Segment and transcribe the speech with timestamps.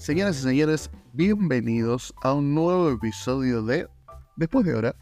[0.00, 3.86] Señoras y señores, bienvenidos a un nuevo episodio de
[4.36, 4.96] Después de Hora,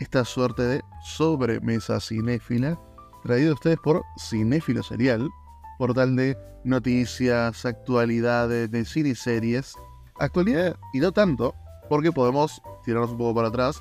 [0.00, 2.76] esta suerte de sobremesa cinéfila,
[3.22, 5.30] traído a ustedes por Cinéfilo Serial,
[5.78, 9.76] portal de noticias, actualidades de cine y series,
[10.18, 11.54] actualidad y no tanto,
[11.88, 13.80] porque podemos tirarnos un poco para atrás,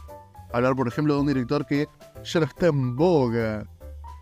[0.53, 1.87] hablar por ejemplo de un director que
[2.23, 3.67] ya no está en boga.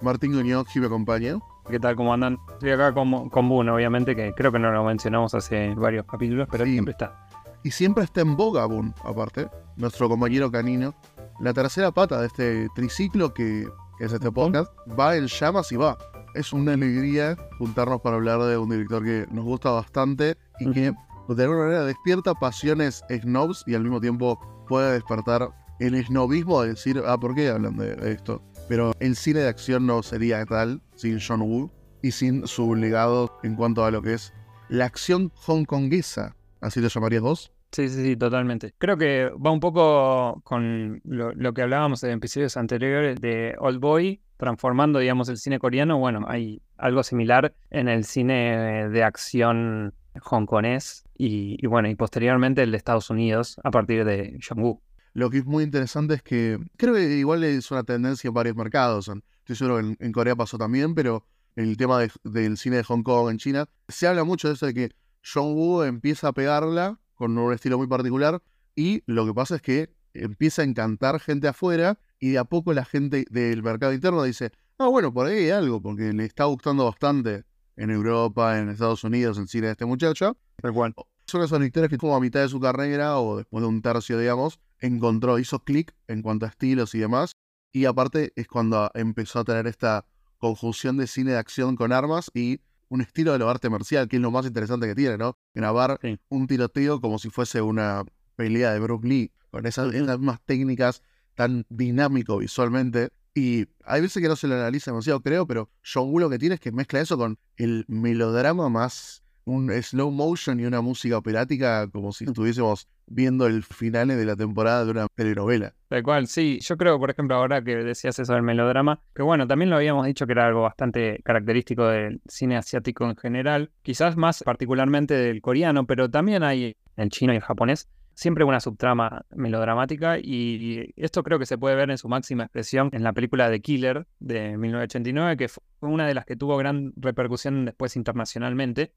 [0.01, 1.39] Martín Gnocchi me acompaña.
[1.71, 1.95] ¿Qué tal?
[1.95, 2.37] ¿Cómo andan?
[2.51, 6.45] Estoy acá con, con Boone, obviamente, que creo que no lo mencionamos hace varios capítulos,
[6.51, 6.73] pero Sí.
[6.73, 7.27] siempre está.
[7.63, 9.47] Y siempre está en boga Boone, aparte,
[9.77, 10.93] nuestro compañero canino.
[11.39, 13.69] La tercera pata de este triciclo que,
[14.01, 15.97] es este podcast va en llamas y va.
[16.35, 20.91] Es una alegría juntarnos para hablar de un director que nos gusta bastante y que
[21.29, 25.49] de alguna manera despierta pasiones snobs y al mismo tiempo puede despertar
[25.79, 28.41] el snobismo de decir, ah, ¿por qué hablan de esto?
[28.67, 31.71] Pero el cine de acción no sería tal sin John Woo
[32.03, 34.33] y sin su legado en cuanto a lo que es
[34.69, 36.35] la acción hongkonguesa.
[36.61, 37.51] ¿Así lo llamarías vos?
[37.71, 38.73] Sí, sí, sí, totalmente.
[38.77, 43.79] Creo que va un poco con lo, lo que hablábamos en episodios anteriores de Old
[43.79, 45.97] Boy, transformando, digamos, el cine coreano.
[45.97, 49.93] Bueno, hay algo similar en el cine de acción
[50.29, 54.81] hongkonés y, y bueno, y posteriormente el de Estados Unidos a partir de John Woo.
[55.13, 58.55] Lo que es muy interesante es que creo que igual es una tendencia en varios
[58.55, 59.09] mercados.
[59.51, 61.25] Estoy seguro que en, en Corea pasó también, pero
[61.57, 64.65] el tema de- del cine de Hong Kong en China, se habla mucho de eso
[64.65, 68.41] de que John Woo empieza a pegarla con un estilo muy particular
[68.75, 72.73] y lo que pasa es que empieza a encantar gente afuera y de a poco
[72.73, 76.45] la gente del mercado interno dice, ah, bueno, por ahí hay algo, porque le está
[76.45, 77.43] gustando bastante
[77.75, 80.37] en Europa, en Estados Unidos, el cine de este muchacho.
[80.61, 80.93] Cual.
[81.25, 84.17] Son esos directores que como a mitad de su carrera o después de un tercio,
[84.17, 87.33] digamos, encontró, hizo clic en cuanto a estilos y demás.
[87.71, 90.05] Y aparte es cuando empezó a tener esta
[90.37, 92.59] conjunción de cine de acción con armas y
[92.89, 95.37] un estilo de lo arte marcial, que es lo más interesante que tiene, ¿no?
[95.53, 96.19] Grabar Sí.
[96.29, 98.03] un tiroteo como si fuese una
[98.35, 101.01] pelea de Bruce Lee, con esas, esas mismas técnicas
[101.35, 103.09] tan dinámico visualmente.
[103.33, 106.37] Y hay veces que no se lo analiza demasiado, creo, pero John Woo lo que
[106.37, 111.17] tiene es que mezcla eso con el melodrama más un slow motion y una música
[111.17, 115.73] operática como si estuviésemos viendo el final de la temporada de una telenovela.
[115.89, 116.59] Tal cual, sí.
[116.61, 120.05] Yo creo, por ejemplo, ahora que decías eso del melodrama, que bueno, también lo habíamos
[120.05, 125.41] dicho que era algo bastante característico del cine asiático en general, quizás más particularmente del
[125.41, 130.93] coreano, pero también hay en el chino y el japonés siempre una subtrama melodramática y
[130.95, 134.05] esto creo que se puede ver en su máxima expresión en la película The Killer
[134.19, 138.93] de 1989, que fue una de las que tuvo gran repercusión después internacionalmente.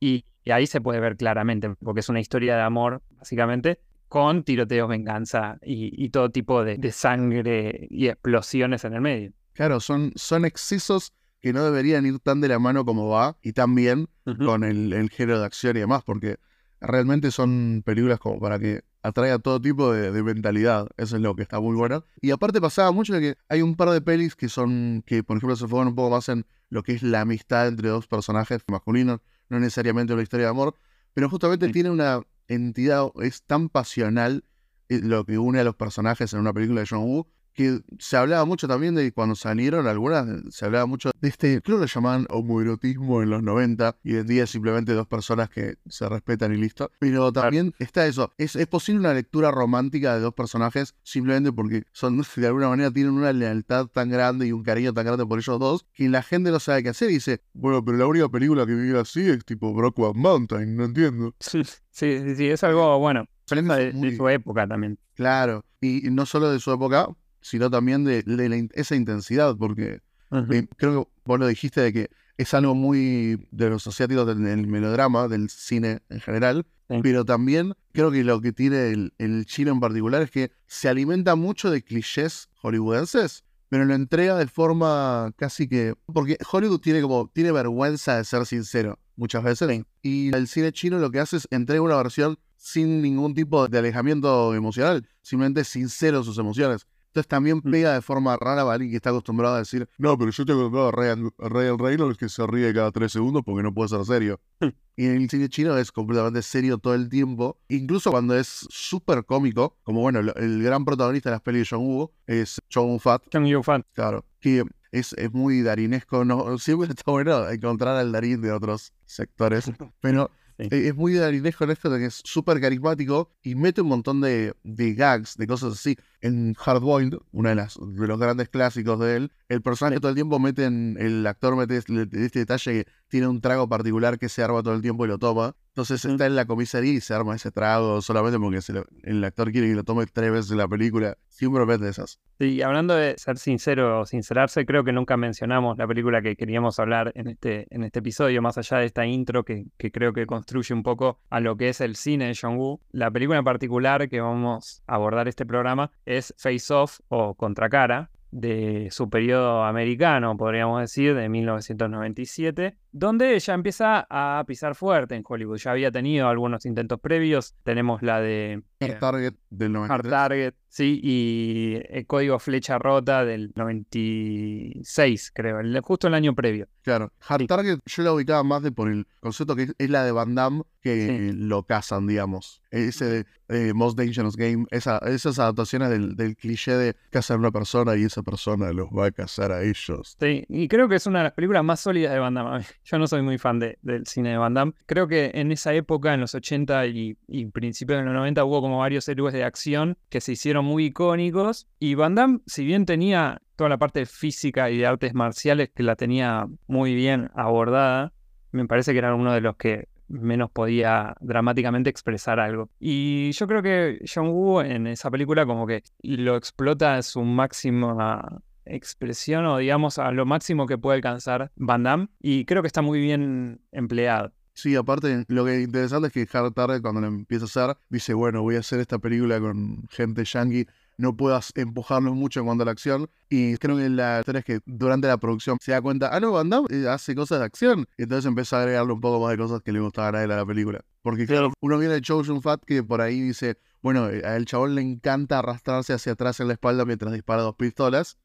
[0.00, 4.44] Y, y ahí se puede ver claramente, porque es una historia de amor, básicamente, con
[4.44, 9.32] tiroteos, venganza y, y todo tipo de, de sangre y explosiones en el medio.
[9.54, 13.52] Claro, son, son excesos que no deberían ir tan de la mano como va y
[13.52, 14.08] tan bien
[14.44, 16.38] con el, el género de acción y demás, porque
[16.80, 20.88] realmente son películas como para que atraiga todo tipo de, de mentalidad.
[20.96, 22.04] Eso es lo que está muy bueno.
[22.20, 25.36] Y aparte pasaba mucho de que hay un par de pelis que son, que por
[25.36, 28.62] ejemplo se enfocan un poco más en lo que es la amistad entre dos personajes
[28.68, 30.74] masculinos, no necesariamente una historia de amor,
[31.12, 31.72] pero justamente Sí.
[31.72, 34.44] tiene una entidad, es tan pasional
[34.88, 38.16] eh, lo que une a los personajes en una película de John Woo, que se
[38.16, 41.82] hablaba mucho también de cuando salieron algunas, eh, se hablaba mucho de este, creo que
[41.82, 46.08] lo llamaban homoerotismo en los 90, y hoy en día simplemente dos personas que se
[46.08, 46.90] respetan y listo.
[46.98, 51.84] Pero también está eso, es, es posible una lectura romántica de dos personajes simplemente porque
[51.92, 55.38] son, de alguna manera tienen una lealtad tan grande y un cariño tan grande por
[55.38, 58.28] ellos dos, que la gente no sabe qué hacer y dice, bueno, pero la única
[58.28, 61.34] película que vive así es tipo Brockback Mountain, no entiendo.
[61.44, 64.98] Sí, sí, sí, es algo, bueno, prenda de, de su época también.
[65.14, 67.06] Claro, y no solo de su época,
[67.44, 70.00] sino también de, de la esa intensidad, porque
[70.32, 74.42] eh, creo que vos lo dijiste de que es algo muy de los asiáticos del,
[74.42, 77.00] del melodrama, del cine en general, Sí.
[77.02, 80.86] pero también creo que lo que tiene el, el chino en particular es que se
[80.86, 85.94] alimenta mucho de clichés hollywoodenses, pero lo entrega de forma casi que...
[86.12, 90.98] Porque Hollywood tiene como, tiene vergüenza de ser sincero muchas veces, y el cine chino
[90.98, 96.18] lo que hace es entrega una versión sin ningún tipo de alejamiento emocional, simplemente sincero
[96.18, 96.86] en sus emociones.
[97.14, 97.70] Entonces también Mm.
[97.70, 100.62] pega de forma rara para alguien que está acostumbrado a decir, no, pero yo tengo
[100.62, 103.88] acostumbrado a Ryan, a Ryan Reynolds que se ríe cada tres segundos porque no puede
[103.90, 104.40] ser serio.
[104.58, 104.66] Mm.
[104.96, 109.24] y en el cine chino es completamente serio todo el tiempo, incluso cuando es súper
[109.24, 113.22] cómico, como bueno, el gran protagonista de las pelis de John Woo es Chong Fat,
[113.30, 113.84] Chung Yu Fan.
[113.92, 118.92] claro, que es, es muy darinesco, no, siempre está bueno encontrar al Darín de otros
[119.04, 119.66] sectores,
[120.00, 123.88] pero Eh, es muy darinesco en esto de que es súper carismático y mete un
[123.88, 125.96] montón de, de gags, de cosas así.
[126.20, 130.14] En Hardboiled, uno de, las, de los grandes clásicos de él, el personaje todo el
[130.14, 134.28] tiempo mete en, el actor mete este, este detalle que tiene un trago particular que
[134.28, 135.54] se arma todo el tiempo y lo toma.
[135.68, 138.60] Entonces está en la comisaría y se arma ese trago solamente porque
[139.02, 141.16] el actor quiere que lo tome tres veces en la película.
[141.28, 142.20] Siempre mete esas.
[142.38, 146.78] Sí, hablando de ser sincero o sincerarse, creo que nunca mencionamos la película que queríamos
[146.78, 150.26] hablar en este, en este episodio, más allá de esta intro que, que creo que
[150.26, 152.80] construye un poco a lo que es el cine de John Woo.
[152.92, 158.10] La película en particular que vamos a abordar este programa es Face Off o Contracara,
[158.34, 165.24] de su periodo americano, podríamos decir, de 1997, donde ella empieza a pisar fuerte en
[165.26, 165.58] Hollywood.
[165.58, 167.56] Ya había tenido algunos intentos previos.
[167.64, 169.90] Tenemos la de Hard Target del 93.
[169.90, 176.68] Hard Target, sí, y el código Flecha Rota del 96, creo, justo el año previo.
[176.82, 180.12] Claro, Hard Target yo la ubicaba más de por el concepto que es la de
[180.12, 182.60] Van Damme que lo cazan, digamos.
[182.70, 187.96] Ese de eh, Most Dangerous Game, esas adaptaciones del, cliché de cazar a una persona
[187.96, 190.16] y esa persona los va a cazar a ellos.
[190.20, 192.66] Sí, y creo que es una de las películas más sólidas de Van Damme.
[192.84, 194.72] Yo no soy muy fan del cine de Van Damme.
[194.86, 198.60] Creo que en esa época, en los 80 y, y principios de los 90, hubo
[198.60, 201.66] como varios héroes de acción que se hicieron muy icónicos.
[201.78, 205.82] Y Van Damme, si bien tenía toda la parte física y de artes marciales que
[205.82, 208.12] la tenía muy bien abordada,
[208.52, 212.70] me parece que era uno de los que menos podía dramáticamente expresar algo.
[212.78, 217.22] Y yo creo que John Woo en esa película como que lo explota a su
[217.22, 222.68] máxima expresión o digamos a lo máximo que puede alcanzar Van Damme y creo que
[222.68, 224.32] está muy bien empleado.
[224.54, 227.76] Sí, aparte, lo que es interesante es que Hard Target, cuando lo empieza a hacer,
[227.88, 230.66] dice, bueno, voy a hacer esta película con gente yankee
[230.96, 233.08] no puedas empujarlos mucho en cuanto a la acción.
[233.28, 236.32] Y creo que la historia es que durante la producción se da cuenta, ah, no,
[236.32, 237.86] Van Damme eh, hace cosas de acción.
[237.98, 240.30] Y entonces empieza a agregarle un poco más de cosas que le gustaban a él
[240.30, 240.84] a la película.
[241.04, 244.46] Porque claro, uno viene de Chosen Fat que por ahí dice, bueno, eh, a el
[244.46, 248.16] chabón le encanta arrastrarse hacia atrás en la espalda mientras dispara dos pistolas,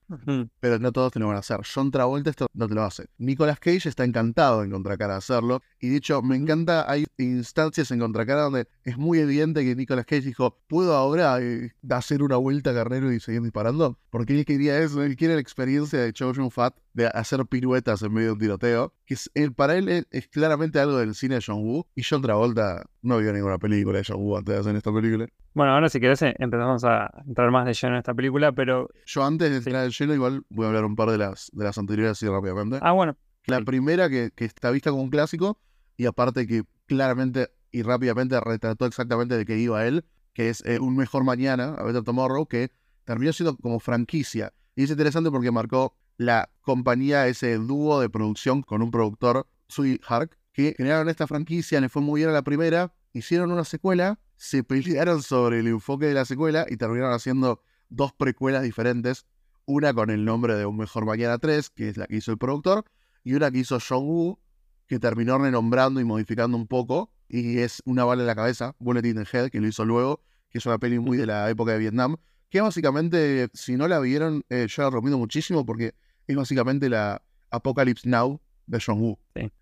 [0.61, 1.59] pero no todos te lo van a hacer.
[1.65, 3.07] John Travolta esto no te lo hace.
[3.17, 8.43] Nicolas Cage está encantado en Contracara hacerlo, y dicho, me encanta, hay instancias en Contracara
[8.43, 12.75] donde es muy evidente que Nicolas Cage dijo, ¿puedo ahora eh, hacer una vuelta a
[12.75, 13.99] carnero y seguir disparando?
[14.11, 18.13] Porque él quería eso, él quiere la experiencia de Chosen Fat de hacer piruetas en
[18.13, 21.63] medio de un tiroteo, que es, para él es, claramente algo del cine de John
[21.63, 22.68] Woo, y John Travolta
[23.01, 25.27] no vio ninguna película de John Woo antes de hacer esta película.
[25.53, 28.89] Bueno, ahora si querés eh, empezamos a entrar más de lleno en esta película, pero...
[29.05, 31.63] Yo antes de entrar de lleno igual voy a hablar un par de las, de
[31.63, 32.79] las anteriores así rápidamente.
[32.81, 33.15] Ah, bueno.
[33.45, 35.59] La primera que, que está vista como un clásico
[35.97, 40.79] y aparte que claramente y rápidamente retrató exactamente de qué iba él, que es eh,
[40.79, 42.71] Un Mejor Mañana, A Better Tomorrow, que
[43.05, 44.53] terminó siendo como franquicia.
[44.75, 49.99] Y es interesante porque marcó la compañía, ese dúo de producción con un productor, Sui
[50.07, 54.19] Hark, que generaron esta franquicia, le fue muy bien a la primera, hicieron una secuela,
[54.35, 59.25] se pelearon sobre el enfoque de la secuela y terminaron haciendo dos precuelas diferentes,
[59.63, 62.37] una con el nombre de Un Mejor Mañana 3, que es la que hizo el
[62.37, 62.83] productor,
[63.23, 64.37] y una que hizo John Woo,
[64.85, 69.07] que terminó renombrando y modificando un poco, y es Una bala en la cabeza, Bullet
[69.07, 71.71] in the Head, que lo hizo luego, que es una peli muy de la época
[71.71, 72.17] de Vietnam,
[72.49, 75.95] que básicamente, si no la vieron, eh, yo la recomiendo muchísimo porque
[76.27, 79.17] es básicamente la Apocalypse Now de John Woo.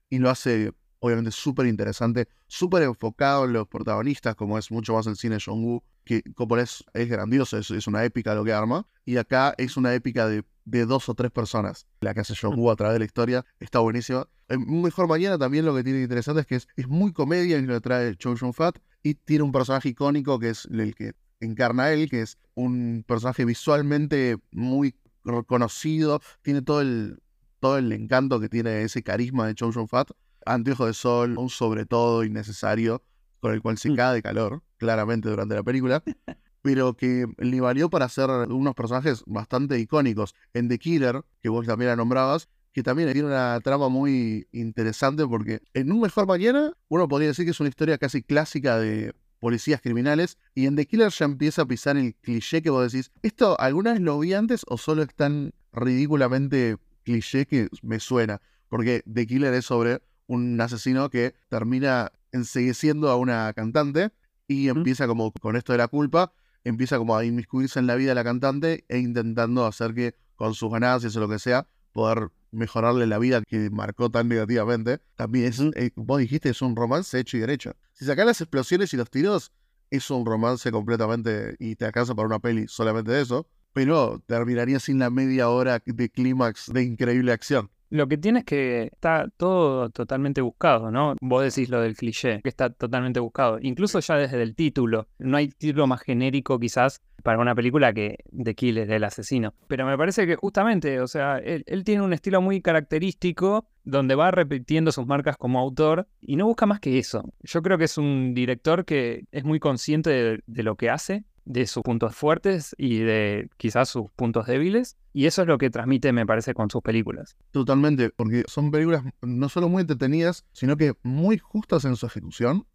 [0.10, 5.08] Y lo hace, obviamente, súper interesante, súper enfocado en los protagonistas, como es mucho más
[5.08, 8.44] el cine de John Woo, que como es, es grandioso, es, es una épica lo
[8.44, 8.88] que arma.
[9.06, 11.88] Y acá es una épica de, de dos o tres personas.
[12.02, 14.28] La que hace John Woo a través de la historia está buenísima.
[14.50, 17.80] Mejor Mañana también lo que tiene interesante es que es, es muy comedia y lo
[17.82, 22.22] trae Chow Fat y tiene un personaje icónico que es el que encarna él, que
[22.22, 27.22] es un personaje visualmente muy reconocido, tiene todo el,
[27.60, 30.12] todo el encanto que tiene ese carisma de Chow Fat,
[30.46, 33.04] anteojo de sol, un sobre todo innecesario,
[33.40, 33.96] con el cual se mm.
[33.96, 36.04] cae de calor, claramente durante la película,
[36.62, 40.36] pero que le valió para hacer unos personajes bastante icónicos.
[40.54, 45.26] En The Killer, que vos también la nombrabas, que también tiene una trama muy interesante
[45.26, 49.16] porque en un mejor mañana uno podría decir que es una historia casi clásica de
[49.40, 53.12] policías criminales y en The Killer ya empieza a pisar el cliché que vos decís,
[53.24, 58.42] ¿esto alguna vez lo vi antes o solo es tan ridículamente cliché que me suena?
[58.70, 64.12] Porque The Killer es sobre un asesino que termina ensegueciendo a una cantante
[64.48, 68.10] y empieza como con esto de la culpa, empieza como a inmiscuirse en la vida
[68.10, 72.30] de la cantante e intentando hacer que con sus ganancias o lo que sea, poder
[72.52, 77.20] mejorarle la vida que marcó tan negativamente, también es, eh, vos dijiste, es un romance
[77.20, 77.74] hecho y derecho.
[77.94, 79.52] Si sacás las explosiones y los tiros,
[79.90, 84.80] es un romance completamente y te alcanza para una peli solamente de eso, pero terminaría
[84.80, 87.70] sin la media hora de clímax de increíble acción.
[87.90, 91.16] Lo que tiene es que está todo totalmente buscado, ¿no?
[91.22, 93.60] Vos decís lo del cliché, que está totalmente buscado.
[93.62, 95.08] Incluso ya desde el título.
[95.20, 99.54] No hay título más genérico quizás para una película que de Killer, del asesino.
[99.68, 104.32] Pero me parece que justamente, o sea, él, tiene un estilo muy característico donde va
[104.32, 107.24] repitiendo sus marcas como autor y no busca más que eso.
[107.42, 111.66] Yo creo que es un director que es muy consciente de lo que hace de
[111.66, 114.98] sus puntos fuertes y de quizás sus puntos débiles.
[115.14, 117.38] Y eso es lo que transmite, me parece, con sus películas.
[117.52, 122.68] Totalmente, porque son películas no solo muy entretenidas, sino que muy justas en su ejecución.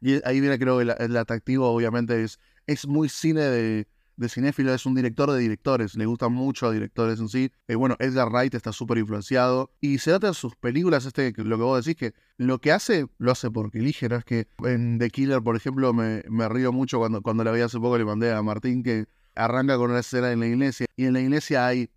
[0.00, 4.74] Y ahí viene, creo, el, el atractivo, obviamente, es, es muy cine de, de cinéfilo,
[4.74, 7.52] es un director de directores, le gustan mucho a directores en sí.
[7.68, 11.56] Eh, bueno, Edgar Wright está súper influenciado y se trata de sus películas, este, lo
[11.56, 14.16] que vos decís, que lo que hace, lo hace porque elige, ¿no?
[14.16, 17.60] Es que en The Killer, por ejemplo, me, me río mucho cuando, cuando la vi
[17.60, 19.06] hace poco, le mandé a Martín que
[19.36, 21.88] arranca con una escena en la iglesia y en la iglesia hay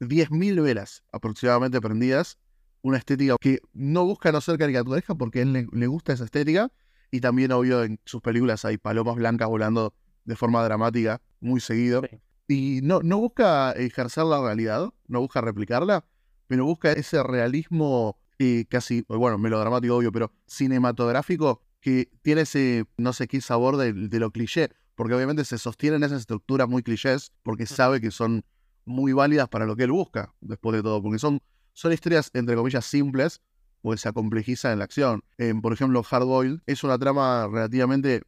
[0.00, 2.38] 10.000 velas aproximadamente prendidas,
[2.82, 6.24] una estética que no busca no ser caricaturesca porque a él le, le gusta esa
[6.24, 6.72] estética
[7.12, 9.94] y también, obvio, en sus películas hay palomas blancas volando
[10.28, 12.02] de forma dramática muy seguido.
[12.46, 16.04] Y no, no busca ejercer la realidad, no busca replicarla,
[16.46, 23.14] pero busca ese realismo eh, casi, bueno, melodramático obvio, pero cinematográfico que tiene ese, no
[23.14, 27.64] sé qué sabor de, lo cliché, porque obviamente se sostienen esas estructuras muy clichés, porque
[27.64, 28.44] sabe que son
[28.84, 31.40] muy válidas para lo que él busca, después de todo, porque son,
[31.72, 33.40] son historias, entre comillas, simples,
[33.80, 35.22] pues se acomplejiza en la acción.
[35.62, 38.22] por ejemplo, Hard Boiled es una trama relativamente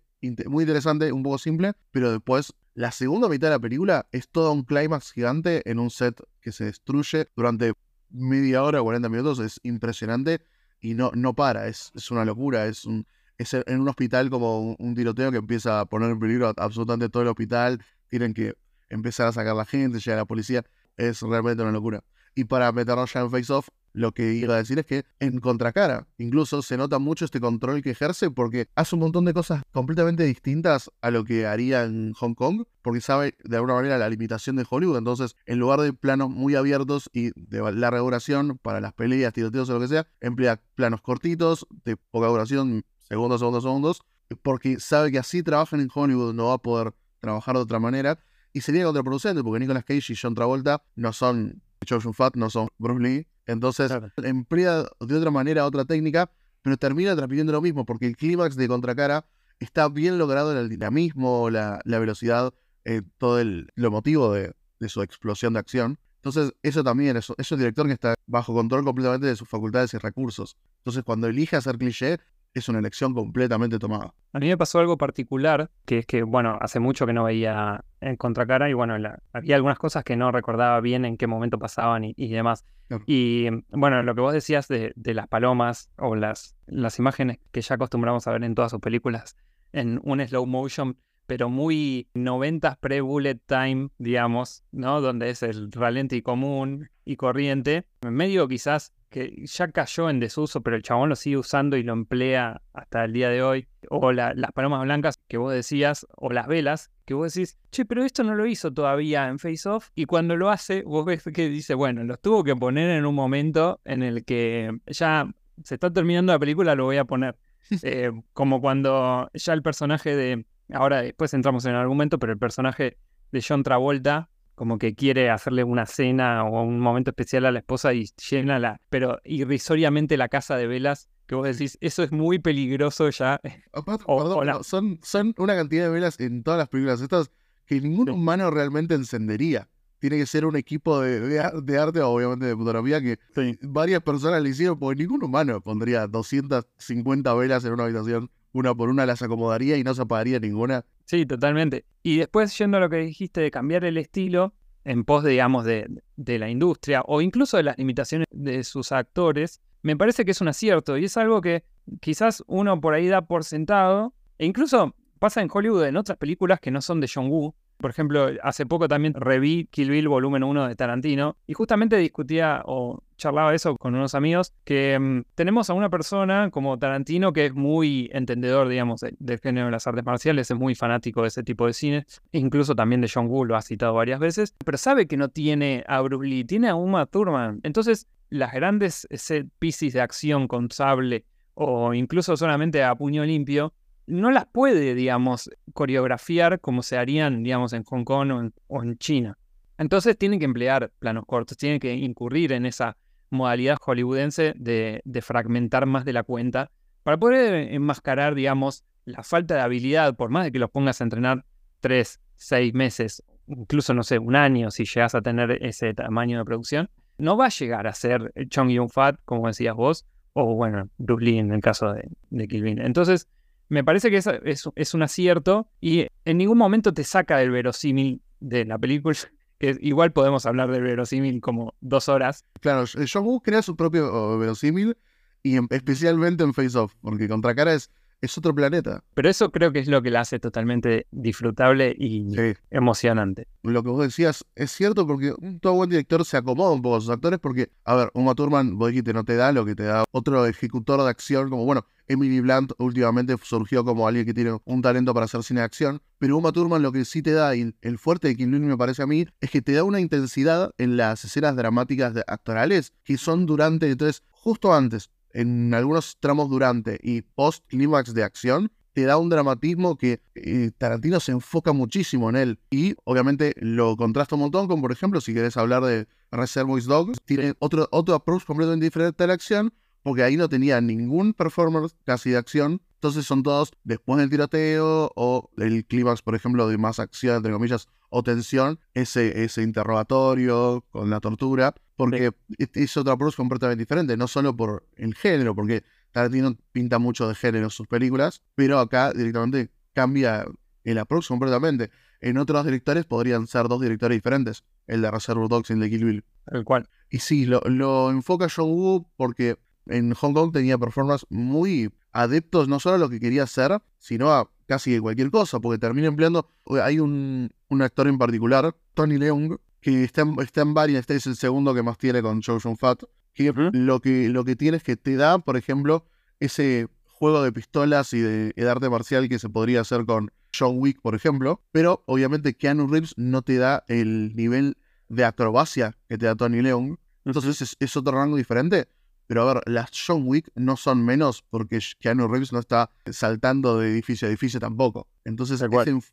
[0.47, 4.53] muy interesante, un poco simple, pero después la segunda mitad de la película es todo
[4.53, 7.73] un clímax gigante en un set que se destruye durante
[8.11, 9.39] media hora o 40 minutos.
[9.39, 10.41] Es impresionante
[10.81, 12.67] y no, no para, es, es una locura.
[12.67, 13.07] Es, un,
[13.39, 17.23] es en un hospital como un, tiroteo que empieza a poner en peligro absolutamente todo
[17.23, 17.85] el hospital.
[18.09, 18.55] Tienen que
[18.89, 20.65] empezar a sacar la gente, llega la policía.
[20.97, 22.05] Es realmente una locura.
[22.35, 25.41] Y para meternos ya en Face Off, lo que iba a decir es que en
[25.41, 29.63] contracara, incluso se nota mucho este control que ejerce porque hace un montón de cosas
[29.73, 34.09] completamente distintas a lo que haría en Hong Kong, porque sabe de alguna manera la
[34.09, 34.99] limitación de Hollywood.
[34.99, 39.69] Entonces, en lugar de planos muy abiertos y de larga duración para las peleas, tiroteos
[39.71, 44.03] o lo que sea, emplea planos cortitos, de poca duración, segundos, segundos, segundos,
[44.43, 48.19] porque sabe que así trabajan en Hollywood, no va a poder trabajar de otra manera.
[48.53, 52.69] Y sería contraproducente porque Nicolas Cage y John Travolta no son Joe Fat, no son
[52.79, 53.93] Bruce Lee entonces
[54.23, 56.31] emplea de otra manera otra técnica,
[56.63, 59.27] pero termina transmitiendo lo mismo, porque el clímax de Contracara
[59.59, 62.53] está bien logrado en el dinamismo, la, velocidad,
[62.85, 64.55] eh, todo el, lo motivo de,
[64.89, 65.99] su explosión de acción.
[66.17, 69.95] Entonces, eso también es, es un director que está bajo control completamente de sus facultades
[69.95, 70.57] y recursos.
[70.79, 72.19] Entonces, cuando elige hacer cliché,
[72.53, 74.15] es una elección completamente tomada.
[74.33, 77.85] A mí me pasó algo particular, que es que, bueno, hace mucho que no veía
[78.01, 78.97] en Contracara y, bueno,
[79.33, 82.65] había algunas cosas que no recordaba bien en qué momento pasaban y, demás.
[83.07, 87.75] Y, bueno, lo que vos decías de, las palomas o las, las imágenes que ya
[87.75, 89.37] acostumbramos a ver en todas sus películas
[89.73, 95.01] en un slow motion, pero muy 90 pre-bullet time, digamos, ¿no?
[95.01, 97.87] Donde es el ralenti común y corriente.
[98.03, 101.83] En medio quizás que ya cayó en desuso, pero el chabón lo sigue usando y
[101.83, 103.67] lo emplea hasta el día de hoy.
[103.91, 108.05] O las palomas blancas que vos decías, o las velas, que vos decís, che, pero
[108.05, 109.91] esto no lo hizo todavía en Face Off.
[109.95, 113.15] Y cuando lo hace, vos ves que dice, bueno, los tuvo que poner en un
[113.15, 115.29] momento en el que ya
[115.65, 117.37] se está terminando la película, lo voy a poner.
[117.83, 120.45] Eh, como cuando ya el personaje de.
[120.73, 122.97] Ahora después entramos en el argumento, pero el personaje
[123.31, 124.29] de John Travolta
[124.61, 128.59] como que quiere hacerle una cena o un momento especial a la esposa y llena
[128.59, 133.41] la, pero irrisoriamente la casa de velas, que vos decís, eso es muy peligroso ya.
[133.73, 137.31] perdón, son, son una cantidad de velas en todas las películas estas
[137.65, 139.67] que ningún humano realmente encendería.
[139.99, 143.19] Tiene que ser un equipo de, de, arte, obviamente de fotografía, que
[143.63, 148.89] varias personas le hicieron, porque ningún humano pondría 250 velas en una habitación una por
[148.89, 150.85] una las acomodaría y no se apagaría ninguna.
[151.11, 151.87] Sí, totalmente.
[152.05, 155.89] Y después, yendo a lo que dijiste de cambiar el estilo en pos, digamos, de,
[156.15, 160.41] de la industria o incluso de las limitaciones de sus actores, me parece que es
[160.41, 161.65] un acierto y es algo que
[162.01, 164.15] quizás uno por ahí da por sentado.
[164.39, 167.91] E incluso pasa en Hollywood en otras películas que no son de John Woo, por
[167.91, 173.03] ejemplo, hace poco también reví Kill Bill volumen 1 de Tarantino y justamente discutía o
[173.17, 177.55] charlaba eso con unos amigos que mm, tenemos a una persona como Tarantino que es
[177.55, 181.67] muy entendedor, digamos, del género de las artes marciales, es muy fanático de ese tipo
[181.67, 185.17] de cine, incluso también de John Woo, lo ha citado varias veces, pero sabe que
[185.17, 187.61] no tiene a Bruce Lee, tiene a Uma Thurman.
[187.63, 193.75] Entonces, las grandes set pieces de acción con sable o incluso solamente a puño limpio
[194.11, 199.39] no las puede, digamos, coreografiar como se harían, digamos, en Hong Kong o en, China.
[199.79, 202.97] Entonces tienen que emplear planos cortos, tienen que incurrir en esa
[203.31, 206.71] modalidad hollywoodense de, fragmentar más de la cuenta
[207.03, 211.05] para poder enmascarar, digamos, la falta de habilidad, por más de que los pongas a
[211.05, 211.45] entrenar
[211.81, 216.45] tres, seis meses, incluso, no sé, un año, si llegas a tener ese tamaño de
[216.45, 220.89] producción, no va a llegar a ser Chong Yun Fat, como decías vos, o bueno,
[220.99, 222.81] Bruce Lee en el caso de, de Kill Bill.
[222.81, 223.29] Entonces,
[223.71, 224.29] me parece que es,
[224.75, 229.17] es, un acierto y en ningún momento te saca del verosímil de la película.
[229.61, 232.47] Que igual podemos hablar del verosímil como dos horas.
[232.61, 234.97] Claro, John Woo crea su propio oh, verosímil
[235.43, 239.03] y especialmente en Face Off, porque Contra Cara es es otro planeta.
[239.15, 242.27] Pero eso creo que es lo que la hace totalmente disfrutable y
[242.71, 243.49] emocionante.
[243.63, 247.01] Lo que vos decías es cierto porque todo buen director se acomoda un poco a
[247.01, 249.85] sus actores porque, a ver, Uma Thurman, vos dijiste, no te da lo que te
[249.85, 254.59] da otro ejecutor de acción, como bueno, Emily Blunt últimamente surgió como alguien que tiene
[254.65, 257.55] un talento para hacer cine de acción, pero Uma Thurman lo que sí te da,
[257.55, 260.73] y el fuerte de Kim me parece a mí, es que te da una intensidad
[260.79, 266.99] en las escenas dramáticas actorales que son durante, entonces, justo antes en algunos tramos durante
[267.03, 272.29] y post clímax de acción, te da un dramatismo que eh, Tarantino se enfoca muchísimo
[272.31, 272.59] en él.
[272.71, 277.19] Y obviamente lo contrasta un montón con, por ejemplo, si querés hablar de Reservoir Dogs,
[277.25, 279.73] tiene otro, otro approach completamente diferente a la acción,
[280.03, 282.83] porque ahí no tenía ningún performer casi de acción.
[282.95, 287.53] Entonces son todos después del tiroteo o el clímax, por ejemplo, de más acción, entre
[287.53, 294.17] comillas, o tensión, ese, ese interrogatorio con la tortura porque es otro approach completamente diferente,
[294.17, 298.79] no solo por el género, porque Tarantino pinta mucho de género en sus películas, pero
[298.79, 300.47] acá directamente cambia
[300.85, 301.91] el approach completamente.
[302.23, 305.91] En otros directores podrían ser dos directores diferentes, el de Reservoir Dogs y el de
[305.91, 306.25] Kill Bill.
[306.47, 306.89] El cual.
[307.11, 312.69] Y sí, lo, lo enfoca John Woo porque en Hong Kong tenía performances muy adeptos
[312.69, 316.49] no solo a lo que quería hacer, sino a casi cualquier cosa, porque termina empleando,
[316.83, 321.17] hay un, un actor en particular, Tony Leung, que está en, está en varias, este
[321.17, 324.77] es el segundo que más tiene con Chosen Fat, que, lo que lo que tiene
[324.77, 326.05] es que te da, por ejemplo,
[326.39, 331.01] ese juego de pistolas y de, arte marcial que se podría hacer con John Wick,
[331.01, 334.77] por ejemplo, pero obviamente Keanu Reeves no te da el nivel
[335.09, 338.89] de acrobacia que te da Tony Leung, entonces es, otro rango diferente.
[339.31, 343.79] Pero a ver, las John Wick no son menos porque Keanu Reeves no está saltando
[343.79, 345.07] de edificio a edificio tampoco.
[345.25, 345.63] Entonces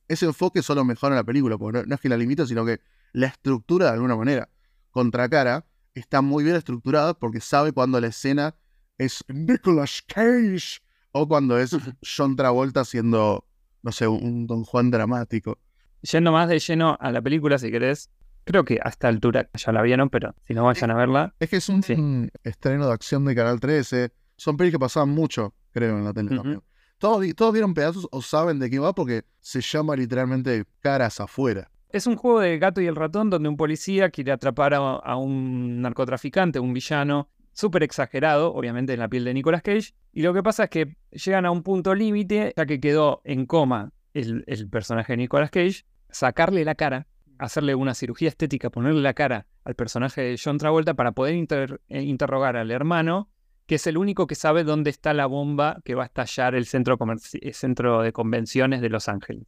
[0.08, 2.80] ese, enfoque solo mejora la película, porque no, es que la limita, sino que
[3.14, 4.50] la estructura de alguna manera.
[4.92, 8.54] Contracara está muy bien estructurada porque sabe cuando la escena
[9.00, 10.80] es Nicolas Cage
[11.12, 13.48] o cuando es John Travolta siendo,
[13.82, 15.58] no sé, un Don Juan dramático.
[16.04, 18.12] Yendo más de lleno a la película, si querés,
[18.48, 21.36] creo que a esta altura ya la vieron, pero si no vayan a verla.
[21.40, 24.12] Es que es un estreno de acción de Canal 13.
[24.38, 26.62] Son películas que pasaban mucho, creo, en la tele
[26.98, 28.94] ¿Todos, ¿Todos vieron pedazos o saben de qué va?
[28.94, 31.70] Porque se llama literalmente Caras afuera.
[31.90, 35.82] Es un juego de gato y el ratón donde un policía quiere atrapar a, un
[35.82, 39.94] narcotraficante, un villano, súper exagerado, obviamente en la piel de Nicolas Cage.
[40.12, 43.46] Y lo que pasa es que llegan a un punto límite, ya que quedó en
[43.46, 47.08] coma el, personaje de Nicolas Cage, sacarle la cara,
[47.40, 52.02] hacerle una cirugía estética, ponerle la cara al personaje de John Travolta para poder eh,
[52.02, 53.30] interrogar al hermano,
[53.66, 56.66] que es el único que sabe dónde está la bomba que va a estallar el
[56.66, 56.98] centro,
[57.42, 59.44] el centro de convenciones de Los Ángeles.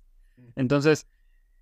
[0.56, 1.08] Entonces,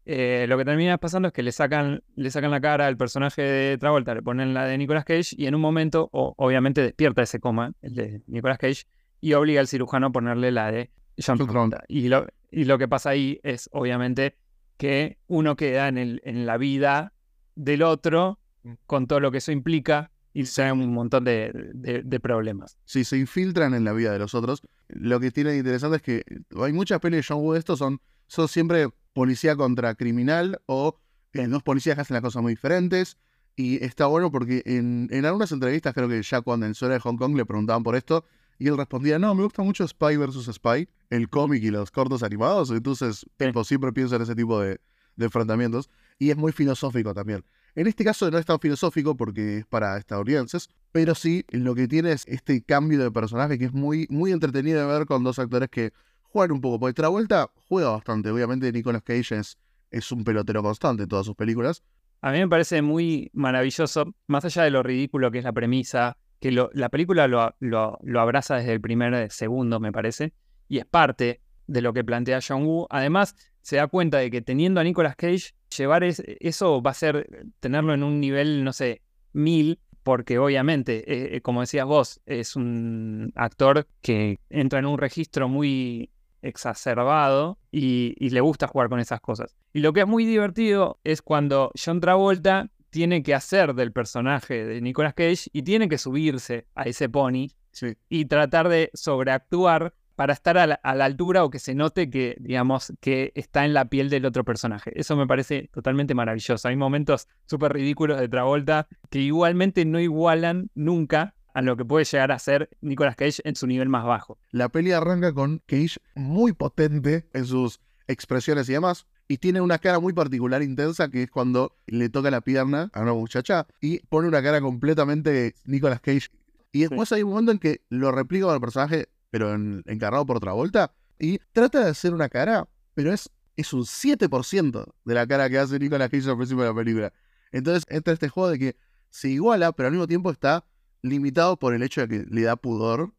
[0.06, 3.42] eh, lo que termina pasando es que le sacan, le sacan la cara al personaje
[3.42, 7.40] de Travolta, le ponen la de Nicolas Cage y en un momento, obviamente, despierta ese
[7.40, 8.86] coma, el de Nicolas Cage,
[9.20, 10.90] y obliga al cirujano a ponerle la de
[11.24, 11.84] John Travolta.
[11.88, 14.38] Y lo, y lo que pasa ahí es, obviamente,
[14.78, 17.14] que uno queda en, el, en la vida
[17.56, 18.74] del otro mm.
[18.86, 22.78] con todo lo que eso implica y se un montón de, de, problemas.
[22.86, 26.04] Si se infiltran en la vida de los otros, lo que tiene de interesante es
[26.04, 26.24] que
[26.64, 31.00] hay muchas pelis de John Woo, estos son, son siempre policía contra criminal o
[31.34, 33.18] eh, dos policías que hacen las cosas muy diferentes.
[33.56, 37.18] Y está bueno porque en, algunas entrevistas, creo que ya cuando en Zona de Hong
[37.18, 38.24] Kong le preguntaban por esto,
[38.60, 40.50] y él respondía, no, me gusta mucho Spy vs.
[40.54, 43.26] Spy, el cómic y los cortos animados, entonces
[43.64, 44.80] siempre pienso en ese tipo de,
[45.18, 45.90] enfrentamientos.
[46.20, 47.44] Y es muy filosófico también.
[47.76, 51.88] En este caso no es tan filosófico porque es para estadounidenses, pero sí lo que
[51.88, 55.38] tiene es este cambio de personaje que es muy, muy entretenido de ver con dos
[55.38, 55.92] actores que
[56.24, 58.32] jugar un poco, porque vuelta juega bastante.
[58.32, 59.58] Obviamente Nicolas Cage es,
[59.92, 61.84] es un pelotero constante en todas sus películas.
[62.22, 66.18] A mí me parece muy maravilloso, más allá de lo ridículo que es la premisa,
[66.40, 70.34] que la película lo, lo, abraza desde el primer segundo, me parece,
[70.68, 72.88] y es parte de lo que plantea John Woo.
[72.90, 77.28] Además, se da cuenta de que teniendo a Nicolas Cage, llevar eso va a ser
[77.60, 79.02] tenerlo en un nivel, no sé,
[79.34, 84.98] mil, porque obviamente, eh, eh, como decías vos, es un actor que entra en un
[84.98, 86.10] registro muy
[86.42, 89.56] exacerbado y, le gusta jugar con esas cosas.
[89.74, 94.66] Y lo que es muy divertido es cuando John Travolta tiene que hacer del personaje
[94.66, 97.96] de Nicolas Cage y tiene que subirse a ese pony Sí.
[98.10, 102.10] y tratar de sobreactuar para estar a la, a la altura o que se note
[102.10, 104.92] que, digamos, que está en la piel del otro personaje.
[105.00, 106.68] Eso me parece totalmente maravilloso.
[106.68, 112.06] Hay momentos súper ridículos de Travolta que igualmente no igualan nunca a lo que puede
[112.06, 114.40] llegar a ser Nicolas Cage en su nivel más bajo.
[114.50, 119.06] La peli arranca con Cage muy potente en sus expresiones y demás.
[119.28, 123.02] Y tiene una cara muy particular, intensa, que es cuando le toca la pierna a
[123.02, 126.30] una muchacha y pone una cara completamente Nicolas Cage.
[126.72, 130.26] Y después hay un momento en que lo replica con el personaje, pero en- encarnado
[130.26, 135.14] por otra vuelta, y trata de hacer una cara, pero es, es un 7% de
[135.14, 137.14] la cara que hace Nicolas Cage al principio de la película.
[137.52, 138.76] Entonces entra este juego de que
[139.10, 140.64] se iguala, pero al mismo tiempo está
[141.02, 143.14] limitado por el hecho de que le da pudor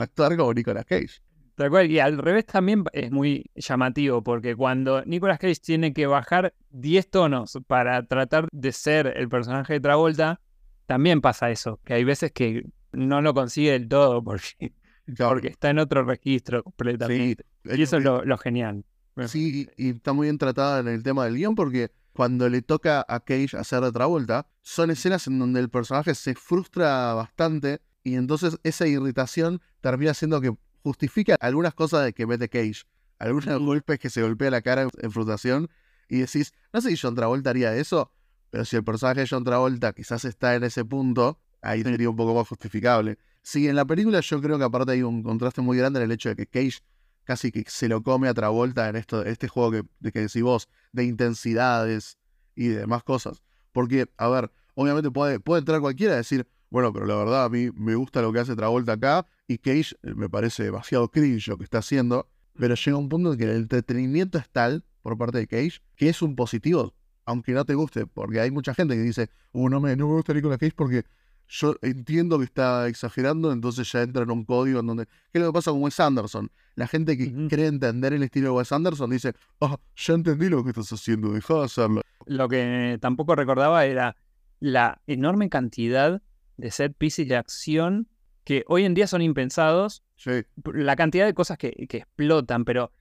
[0.00, 1.22] actuar como Nicolas Cage.
[1.62, 6.08] Tal cual, y al revés también es muy llamativo, porque cuando Nicolas Cage tiene que
[6.08, 10.40] bajar 10 tonos para tratar de ser el personaje de Travolta,
[10.86, 14.72] también pasa eso, que hay veces que no lo consigue del todo porque,
[15.16, 17.44] porque está en otro registro completamente.
[17.62, 18.84] y eso es lo, lo genial.
[19.28, 22.62] Sí, y, y está muy bien tratada en el tema del guion porque cuando le
[22.62, 27.14] toca a Cage hacer de otra vuelta, son escenas en donde el personaje se frustra
[27.14, 32.82] bastante y entonces esa irritación termina siendo que justifica algunas cosas de que mete Cage,
[33.18, 35.70] algunos golpes que se golpea la cara en, frustración
[36.08, 38.12] y decís, no sé si John Travolta haría eso,
[38.50, 42.16] pero si el personaje de John Travolta quizás está en ese punto, ahí sería un
[42.16, 43.18] poco más justificable.
[43.42, 46.12] Sí, en la película yo creo que aparte hay un contraste muy grande en el
[46.12, 46.80] hecho de que Cage
[47.24, 50.42] casi que se lo come a Travolta en esto, este juego que, de que decís
[50.42, 52.18] vos, de intensidades
[52.54, 53.42] y de demás cosas.
[53.72, 57.48] Porque, a ver, obviamente puede, puede entrar cualquiera y decir, bueno, pero la verdad a
[57.50, 61.48] mí me gusta lo que hace Travolta acá y Cage eh, me parece demasiado cringe
[61.48, 65.18] lo que está haciendo, pero llega un punto en que el entretenimiento es tal por
[65.18, 66.94] parte de Cage que es un positivo,
[67.26, 70.14] aunque no te guste, porque hay mucha gente que dice, uh, no me, no me
[70.14, 71.04] gusta Nicolas Cage porque
[71.46, 75.04] yo entiendo que está exagerando, entonces ya entra en un código en donde...
[75.04, 76.50] ¿Qué es lo que pasa con Wes Anderson?
[76.74, 77.48] La gente que Ujú.
[77.48, 81.34] cree entender el estilo de Wes Anderson dice, ah, ya entendí lo que estás haciendo,
[81.34, 82.00] deja de hacerlo.
[82.24, 84.16] Lo que tampoco recordaba era
[84.58, 86.22] la enorme cantidad
[86.56, 88.08] de set pieces de acción
[88.44, 90.02] que hoy en día son impensados.
[90.16, 90.30] Sí,
[90.74, 92.92] la cantidad de cosas que, que explotan, pero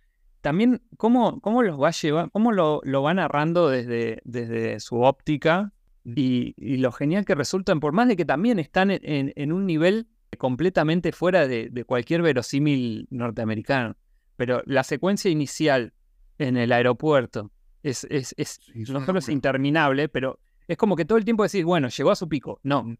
[0.41, 5.01] también cómo, cómo los va a llevar, cómo lo, lo va narrando desde, desde su
[5.01, 5.71] óptica
[6.03, 9.51] y, y lo genial que resultan, por más de que también están en, en- en
[9.51, 10.07] un nivel
[10.39, 13.95] completamente fuera de, de cualquier verosímil norteamericano.
[14.37, 15.93] Pero la secuencia inicial
[16.39, 17.51] en el aeropuerto
[17.83, 21.43] es, es, es sí, no solo es interminable, pero es como que todo el tiempo
[21.43, 22.59] decís, bueno, llegó a su pico.
[22.63, 22.95] No,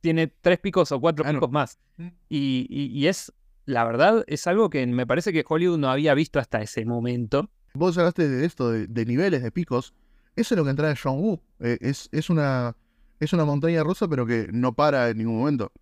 [0.00, 1.38] tiene tres picos o cuatro Claro.
[1.40, 1.78] picos más.
[1.96, 2.06] Mm.
[2.28, 3.32] Y, y- y es,
[3.64, 7.50] la verdad, es algo que me parece que Hollywood no había visto hasta ese momento.
[7.74, 9.94] Vos hablaste de esto, de, de niveles, de picos.
[10.36, 11.40] Eso es lo que entra de John Woo.
[11.60, 12.76] Eh, es, es, una,
[13.20, 15.72] es una montaña rusa, pero que no para en ningún momento.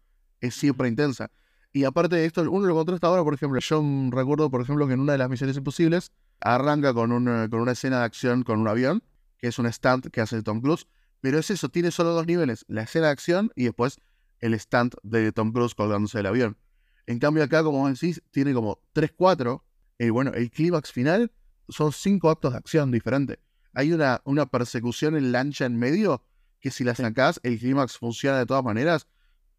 [0.40, 1.31] Es siempre intensa.
[1.72, 4.94] Y aparte de esto, uno lo contrasta ahora, por ejemplo, yo recuerdo, por ejemplo, que
[4.94, 8.61] en una de las misiones imposibles arranca con una, con una escena de acción con
[8.61, 9.02] un avión,
[9.38, 10.87] que es un stunt que hace Tom Cruise,
[11.20, 13.98] pero es eso, tiene solo dos niveles, la escena de acción y después
[14.40, 16.57] el stunt de Tom Cruise colgándose del avión.
[17.07, 19.64] En cambio acá, como vos decís, tiene como 3, 4,
[19.98, 21.33] y bueno, el clímax final
[21.68, 23.38] son cinco actos de acción diferentes.
[23.72, 26.22] Hay una, una persecución en lancha en medio
[26.61, 29.07] que si la sacás, el clímax funciona de todas maneras,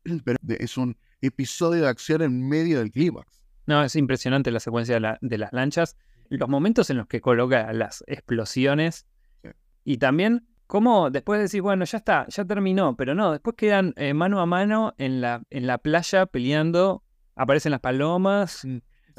[0.25, 3.41] pero es un episodio de acción en medio del clímax.
[3.65, 5.97] No, es impresionante la secuencia de, la- de las lanchas,
[6.29, 9.05] los momentos en los que coloca las explosiones
[9.43, 9.49] Sí.
[9.85, 14.13] y también cómo después decís, bueno, ya está, ya terminó, pero no, después quedan eh,
[14.13, 17.03] mano a mano en la, en la playa peleando,
[17.35, 18.65] aparecen las palomas,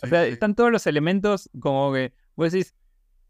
[0.02, 2.74] o sea, están todos los elementos como que vos decís,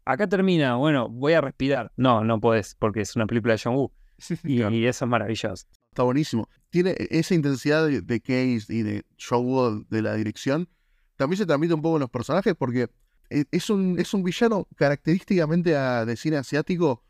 [0.05, 1.91] acá termina, bueno, voy a respirar.
[1.97, 3.91] No, no podés, porque es una película de John Woo.
[4.43, 4.75] Y, Claro.
[4.75, 5.65] y eso es maravilloso.
[5.91, 6.47] Está buenísimo.
[6.69, 10.67] Tiene esa intensidad de, de Case y de John Woo de la dirección.
[11.15, 12.89] También se transmite un poco en los personajes porque
[13.29, 17.03] e- es un, es un villano característicamente a- de cine asiático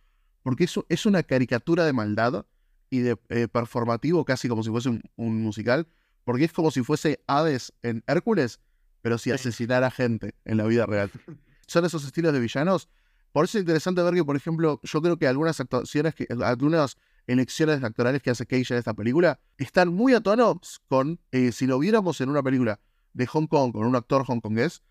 [0.43, 2.45] porque es, u- es una caricatura de maldad
[2.89, 5.87] y de eh, performativo casi como si fuese un, un musical.
[6.23, 8.59] Porque es como si fuese Hades en Hércules,
[9.01, 9.35] pero si Sí.
[9.35, 11.09] asesinara gente en la vida real.
[11.67, 12.89] Son esos estilos de villanos.
[13.31, 16.97] Por eso es interesante ver que, por ejemplo, yo creo que algunas actuaciones, que, algunas
[17.27, 21.67] elecciones actorales que hace Cage en esta película están muy a tono con, eh, si
[21.67, 22.79] lo viéramos en una película
[23.13, 24.81] de Hong Kong con un actor hongkongués,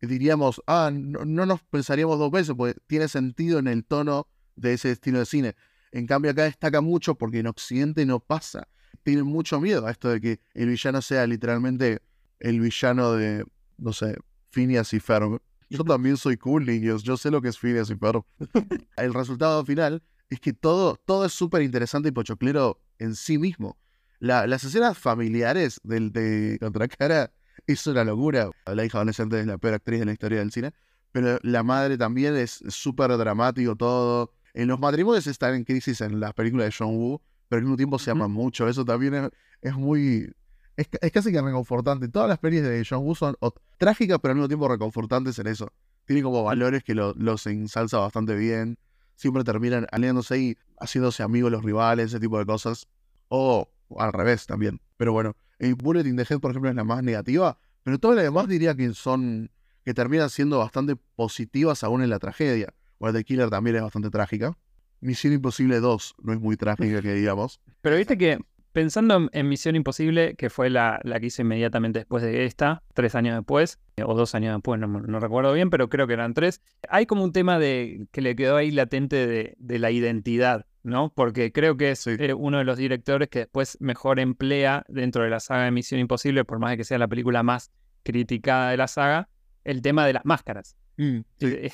[0.00, 4.28] eh, diríamos, ah, no, no nos pensaríamos dos veces, porque tiene sentido en el tono
[4.58, 5.56] de ese estilo de cine.
[5.92, 8.68] En cambio acá destaca mucho porque en Occidente no pasa.
[9.02, 12.02] Tienen mucho miedo a esto de que el villano sea literalmente
[12.40, 13.44] el villano de,
[13.78, 14.16] no sé,
[14.50, 15.40] Phineas y Ferb.
[15.70, 17.02] Yo también soy cool, niños.
[17.02, 18.24] Yo sé lo que es Phineas y Ferb.
[18.96, 23.78] el resultado final es que todo, todo es súper interesante y pochoclero en sí mismo.
[24.18, 27.32] las escenas familiares del de Contracara
[27.66, 28.50] es una locura.
[28.66, 30.72] La hija adolescente es la peor actriz de la historia del cine,
[31.12, 34.32] pero la madre también es súper dramático todo.
[34.58, 37.76] En los matrimonios están en crisis en las películas de John Woo, pero al mismo
[37.76, 38.68] tiempo se aman mucho.
[38.68, 39.30] Eso también
[39.62, 40.34] es, muy.
[40.76, 42.08] Es, casi que reconfortante.
[42.08, 43.36] Todas las películas de John Woo son
[43.76, 45.72] trágicas, pero al mismo tiempo reconfortantes en eso.
[46.06, 48.80] Tiene como valores que los ensalza bastante bien.
[49.14, 52.88] Siempre terminan aliándose y haciéndose amigos los rivales, ese tipo de cosas.
[53.28, 54.80] O al revés también.
[54.96, 57.60] Pero bueno, el Bullet in the Head, por ejemplo, es la más negativa.
[57.84, 59.52] Pero todas las demás diría que son.
[59.84, 62.74] que terminan siendo bastante positivas aún en la tragedia.
[62.98, 64.56] Bueno, The Killer también es bastante trágica.
[65.00, 67.60] Misión Imposible 2 no es muy trágica, que digamos.
[67.80, 68.38] Pero viste que
[68.72, 73.14] pensando en Misión Imposible, que fue la, la, que hizo inmediatamente después de esta, tres
[73.14, 77.06] años después, o dos años después, no, recuerdo bien, pero creo que eran tres, hay
[77.06, 81.12] como un tema de que le quedó ahí latente de, la identidad, ¿no?
[81.14, 85.30] Porque creo que es eh, uno de los directores que después mejor emplea dentro de
[85.30, 87.72] la saga de Misión Imposible, por más de que sea la película más
[88.04, 89.28] criticada de la saga,
[89.64, 90.76] el tema de las máscaras.
[90.98, 91.70] Mm, eh,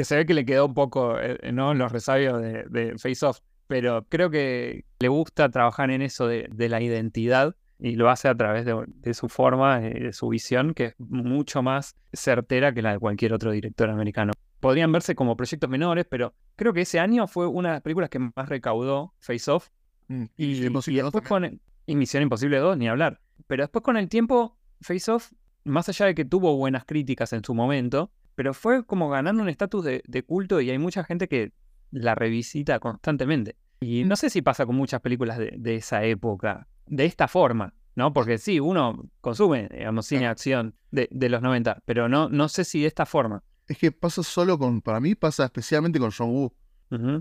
[0.00, 1.74] que se ve que le quedó un poco, eh, ¿no?
[1.74, 6.48] Los resabios de, de Face Off pero creo que le gusta trabajar en eso de,
[6.68, 10.86] la identidad y lo hace a través de, su forma, eh, de su visión, que
[10.86, 14.32] es mucho más certera que la de cualquier otro director americano.
[14.58, 18.10] Podrían verse como proyectos menores, pero creo que ese año fue una de las películas
[18.10, 19.68] que más recaudó Face Off.
[20.08, 23.20] Mm, y, después con y Misión Imposible 2, ni hablar.
[23.46, 25.30] Pero después con el tiempo, Face Off,
[25.62, 29.50] más allá de que tuvo buenas críticas en su momento, pero fue como ganando un
[29.50, 31.52] estatus de culto y hay mucha gente que
[31.90, 33.56] la revisita constantemente.
[33.80, 38.14] Y no sé si pasa con muchas películas de, esa época, de esta forma, ¿no?
[38.14, 42.64] Porque sí, uno consume, digamos, cine de acción de, los 90, pero no, no sé
[42.64, 43.42] si de esta forma.
[43.68, 46.54] Es que pasa solo con, para mí pasa especialmente con John Woo.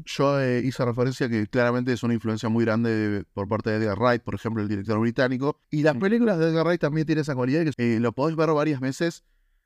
[0.05, 3.99] Yo eh, hice referencia que claramente es una influencia muy grande por parte de Edgar
[3.99, 5.59] Wright, por ejemplo, el director británico.
[5.69, 8.51] Y las películas de Edgar Wright también tienen esa cualidad que eh, lo podés ver
[8.53, 9.25] varias veces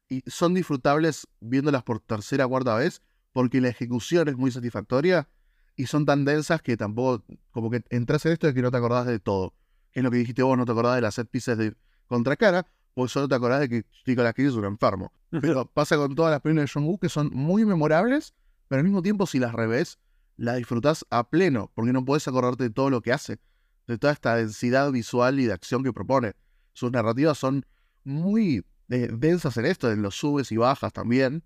[0.10, 3.02] y son disfrutables viéndolas por tercera o cuarta vez
[3.34, 5.28] porque la ejecución es muy satisfactoria
[5.76, 8.78] y son tan densas que tampoco, como que entras en esto de que no te
[8.78, 9.54] acordás de todo.
[9.92, 11.76] Es lo que dijiste vos, no te acordás de las set pieces de
[12.08, 15.12] Contracara, pues solo te acordás de que Nicolas Cage es un enfermo.
[15.42, 18.34] Pero pasa con todas las películas de John Woo que son muy memorables,
[18.68, 20.00] pero al mismo tiempo si las revés,
[20.38, 23.40] las disfrutás a pleno, porque no puedes acordarte de todo lo que hace,
[23.88, 26.34] de toda esta densidad visual y de acción que propone.
[26.74, 27.66] Sus narrativas son
[28.04, 28.64] muy
[29.00, 31.44] densas en esto, en los subes y bajas también.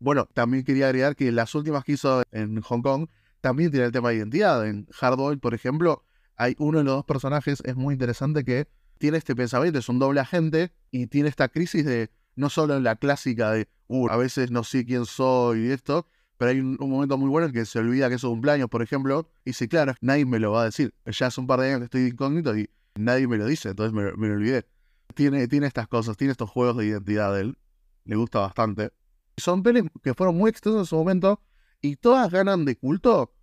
[0.00, 3.08] Bueno, también quería agregar que las últimas que hizo en Hong Kong
[3.42, 4.66] también tiene el tema de identidad.
[4.66, 6.04] En Hardboiled, por ejemplo,
[6.36, 9.98] hay uno de los dos personajes, es muy interesante que tiene este pensamiento, es un
[9.98, 14.50] doble agente y tiene esta crisis de no solo la clásica de, uh, a veces
[14.50, 16.06] no sé quién soy y esto,
[16.38, 18.82] pero hay un, momento muy bueno en que se olvida que es un cumpleaños, por
[18.82, 20.94] ejemplo, y dice, claro, nadie me lo va a decir.
[21.04, 23.92] Ya hace un par de años que estoy incógnito y nadie me lo dice, entonces
[23.92, 24.66] me, me lo olvidé.
[25.14, 27.58] Tiene, tiene estas cosas, tiene estos juegos de identidad de él.
[28.04, 28.92] Le gusta bastante.
[29.36, 31.40] Son pelis que fueron muy extensas en su momento
[31.80, 33.34] y todas ganan de culto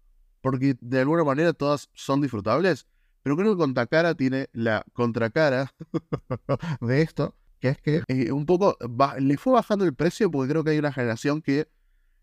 [0.41, 2.87] porque de alguna manera todas son disfrutables.
[3.23, 5.73] Pero creo que Contracara tiene la contracara
[6.81, 8.77] de esto, que es que eh, un poco
[9.19, 11.67] le fue bajando el precio porque creo que hay una generación que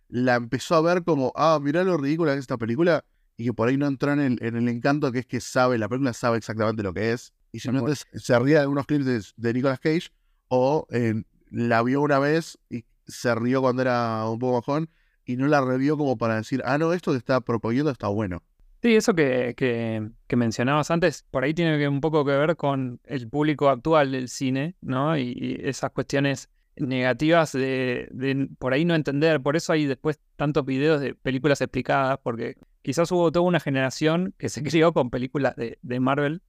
[0.08, 3.04] la empezó a ver como, ah, mirá lo ridícula que es esta película
[3.36, 6.12] y que por ahí no entró en el, encanto que es que sabe, la película
[6.12, 7.34] sabe exactamente lo que es.
[7.54, 10.08] Y simplemente se ríe de algunos clips de, de Nicolas Cage
[10.48, 14.90] o eh, la vio una vez y se rió cuando era un poco bajón
[15.24, 18.42] y no la revió como para decir, ah, no, esto que está proponiendo está bueno.
[18.82, 23.28] Sí, eso que, que, mencionabas antes, por ahí tiene un poco que ver con el
[23.28, 25.16] público actual del cine, ¿no?
[25.16, 29.40] Y, esas cuestiones negativas de, por ahí no entender.
[29.40, 34.34] Por eso hay después tantos videos de películas explicadas, porque quizás hubo toda una generación
[34.38, 36.42] que se crió con películas de, de Marvel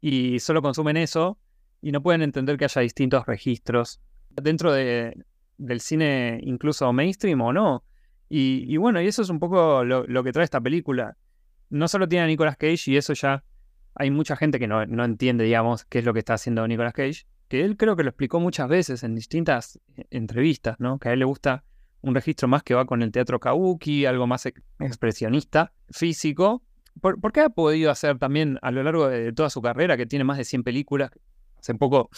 [0.00, 1.38] y solo consumen eso
[1.82, 4.00] y no pueden entender que haya distintos registros.
[4.30, 5.24] Dentro de,
[5.58, 7.84] del cine incluso mainstream o no.
[8.32, 11.16] Y, bueno, y eso es un poco lo, que trae esta película.
[11.68, 13.42] No solo tiene a Nicolas Cage y eso ya
[13.96, 16.92] hay mucha gente que no, no, entiende, digamos, qué es lo que está haciendo Nicolas
[16.92, 21.00] Cage, que él creo que lo explicó muchas veces en distintas eh, entrevistas, ¿no?
[21.00, 21.64] Que a él le gusta
[22.02, 24.46] un registro más que va con el teatro kabuki, algo más
[24.78, 26.62] expresionista, físico.
[27.00, 30.24] ¿Por, qué ha podido hacer también a lo largo de toda su carrera, que tiene
[30.24, 31.10] más de 100 películas?
[31.58, 32.10] Hace poco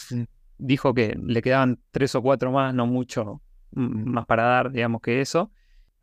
[0.57, 5.21] dijo que le quedaban tres o cuatro más, no mucho más para dar, digamos, que
[5.21, 5.51] eso.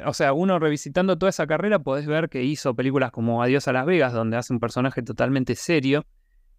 [0.04, 3.72] O sea, uno revisitando toda esa carrera podés ver que hizo películas como Adiós a
[3.72, 6.06] Las Vegas, donde hace un personaje totalmente serio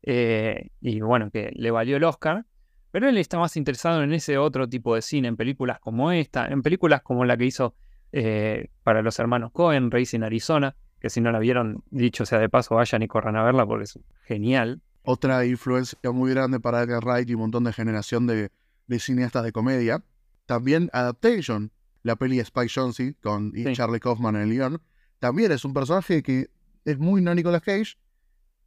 [0.03, 2.45] eh, y bueno, que le valió el Oscar.
[2.91, 6.47] Pero él está más interesado en ese otro tipo de cine, en películas como esta,
[6.47, 7.75] en películas como la que hizo
[8.11, 12.47] eh, para los hermanos Cohen, Racing Arizona, que si no la vieron, dicho sea de
[12.47, 14.81] paso, vayan y corran a verla porque es genial.
[15.01, 18.51] Otra influencia muy grande para Edgar Wright y un montón de generación de,
[18.99, 20.03] cineastas de comedia.
[20.45, 21.71] También Adaptation,
[22.03, 24.81] la peli Spike Jonze con Charlie Kaufman en el guion.
[25.17, 26.51] También es un personaje que
[26.85, 27.97] es muy no Nicolas Cage,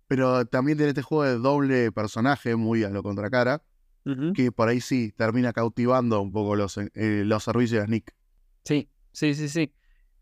[0.08, 3.62] pero también tiene este juego de doble personaje muy a lo contracara,
[4.34, 6.90] que por ahí sí termina cautivando un poco los, eh,
[7.24, 8.14] los servicios de Nick.
[8.64, 9.72] Sí, sí, sí, sí.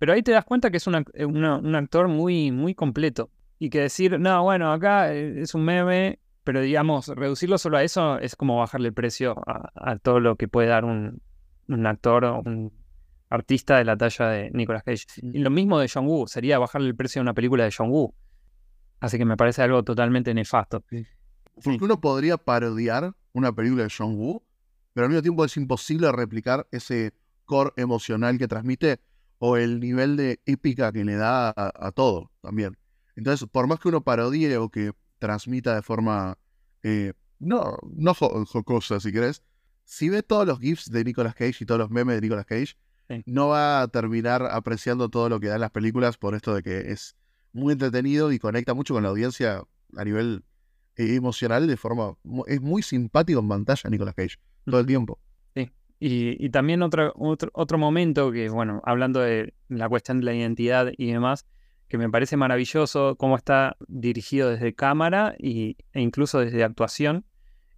[0.03, 3.31] Pero ahí te das cuenta que es eh, un actor muy, muy completo.
[3.61, 7.85] Y que decir, no, bueno, acá eh, es un meme, pero digamos, reducirlo solo a
[7.85, 11.23] eso es como bajarle el precio a, todo lo que puede dar un,
[11.69, 12.73] un actor o un
[13.31, 15.07] artista de la talla de Nicolas Cage.
[15.23, 17.91] Y lo mismo de John Woo, sería bajarle el precio a una película de John
[17.91, 18.13] Woo.
[18.99, 20.83] Así que me parece algo totalmente nefasto.
[21.63, 24.43] Porque uno podría parodiar una película de John Woo,
[24.95, 28.99] pero al mismo tiempo es imposible replicar ese core emocional que transmite
[29.45, 32.79] o el nivel de épica que le da a, todo también.
[33.17, 36.39] Entonces, por más que uno parodie o que transmita de forma
[36.85, 39.43] eh, no, no jocosa, si querés,
[39.83, 42.77] si ve todos los GIFs de Nicolas Cage y todos los memes de Nicolas Cage,
[43.27, 46.93] no va a terminar apreciando todo lo que dan las películas por esto de que
[46.93, 47.17] es
[47.53, 49.65] muy entretenido y conecta mucho con la audiencia
[49.97, 50.45] a nivel
[50.95, 52.17] eh, emocional de forma...
[52.47, 55.19] Es muy simpático en pantalla Nicolas Cage todo el tiempo.
[56.05, 61.13] Y, también otro, otro, momento que, bueno, hablando de la cuestión de la identidad y
[61.13, 61.47] demás,
[61.87, 67.25] que me parece maravilloso cómo está dirigido desde cámara y, e incluso desde actuación,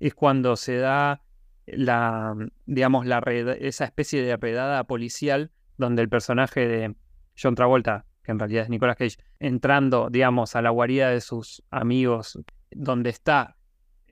[0.01, 1.21] es cuando se da
[1.67, 2.35] la,
[2.65, 3.19] digamos, la
[3.59, 6.95] esa especie de redada policial donde el personaje de
[7.39, 11.63] John Travolta, que en realidad es Nicolas Cage, entrando, digamos, a la guarida de sus
[11.71, 13.59] amigos, donde está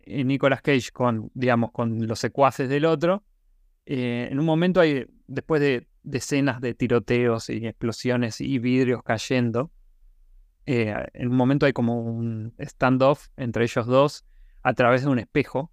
[0.03, 3.25] eh, Nicolas Cage con, digamos, con los secuaces del otro,
[3.87, 9.71] eh, en un momento hay, después de decenas de tiroteos y explosiones y vidrios cayendo,
[10.67, 14.25] eh, en un momento hay como un standoff entre ellos dos
[14.63, 15.73] a través de un espejo,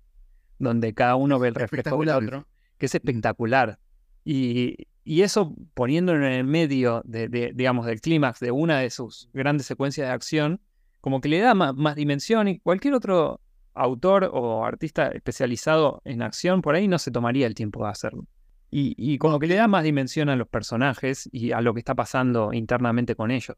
[0.57, 3.79] donde cada uno ve el reflejo del otro, que es espectacular.
[4.25, 9.65] Y, eso poniéndolo en el medio de, digamos, del clímax de una de sus grandes
[9.65, 10.61] secuencias de acción,
[11.01, 13.41] como que le da más dimensión y cualquier otro
[13.73, 18.25] autor o artista especializado en acción, por ahí no se tomaría el tiempo de hacerlo.
[18.71, 21.95] Y, como que le da más dimensión a los personajes y a lo que está
[21.95, 23.57] pasando internamente con ellos.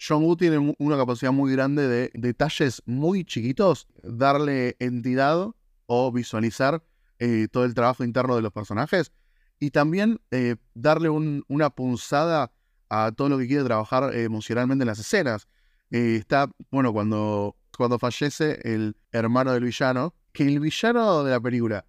[0.00, 5.48] John Woo tiene una capacidad muy grande de detalles muy chiquitos, darle entidad
[5.86, 6.84] o visualizar
[7.18, 9.12] eh, todo el trabajo interno de los personajes
[9.58, 12.52] y también eh, darle una punzada
[12.88, 15.48] a todo lo que quiere trabajar emocionalmente en las escenas.
[15.90, 21.40] Eh, está, bueno, cuando cuando fallece el hermano del villano, que el villano de la
[21.40, 21.84] película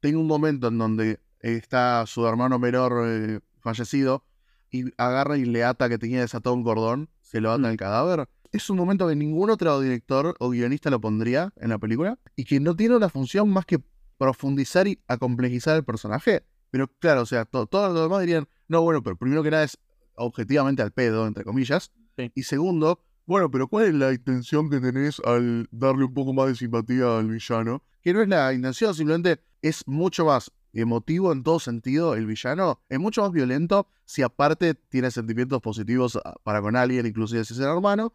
[0.00, 4.24] tenga un momento en donde está su hermano menor eh, fallecido
[4.70, 7.72] y agarra y le ata que tenía desatado un cordón, se lo ata en mm.
[7.72, 8.28] el cadáver.
[8.52, 12.44] Es un momento que ningún otro director o guionista lo pondría en la película y
[12.44, 13.78] que no tiene una función más que
[14.16, 16.44] profundizar y acomplejizar el personaje.
[16.70, 19.78] Pero claro, o sea, todos los demás dirían, no, bueno, pero primero que nada es
[20.14, 21.92] objetivamente al pedo, entre comillas.
[22.34, 26.46] Y segundo, bueno, pero ¿cuál es la intención que tenés al darle un poco más
[26.46, 27.82] de simpatía al villano?
[28.00, 32.80] Que no es la intención, simplemente es mucho más emotivo en todo sentido el villano,
[32.88, 37.52] es mucho más violento si aparte tiene sentimientos positivos ah, para con alguien, inclusive si
[37.52, 38.14] es el hermano,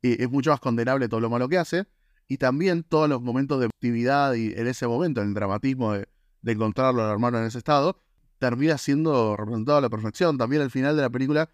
[0.00, 1.88] es mucho más condenable todo lo malo que hace,
[2.28, 6.06] y también todos los momentos de actividad y en ese momento, el dramatismo de,
[6.46, 8.00] encontrarlo al hermano en ese estado,
[8.38, 10.38] termina siendo representado a la perfección.
[10.38, 11.50] También al final de la película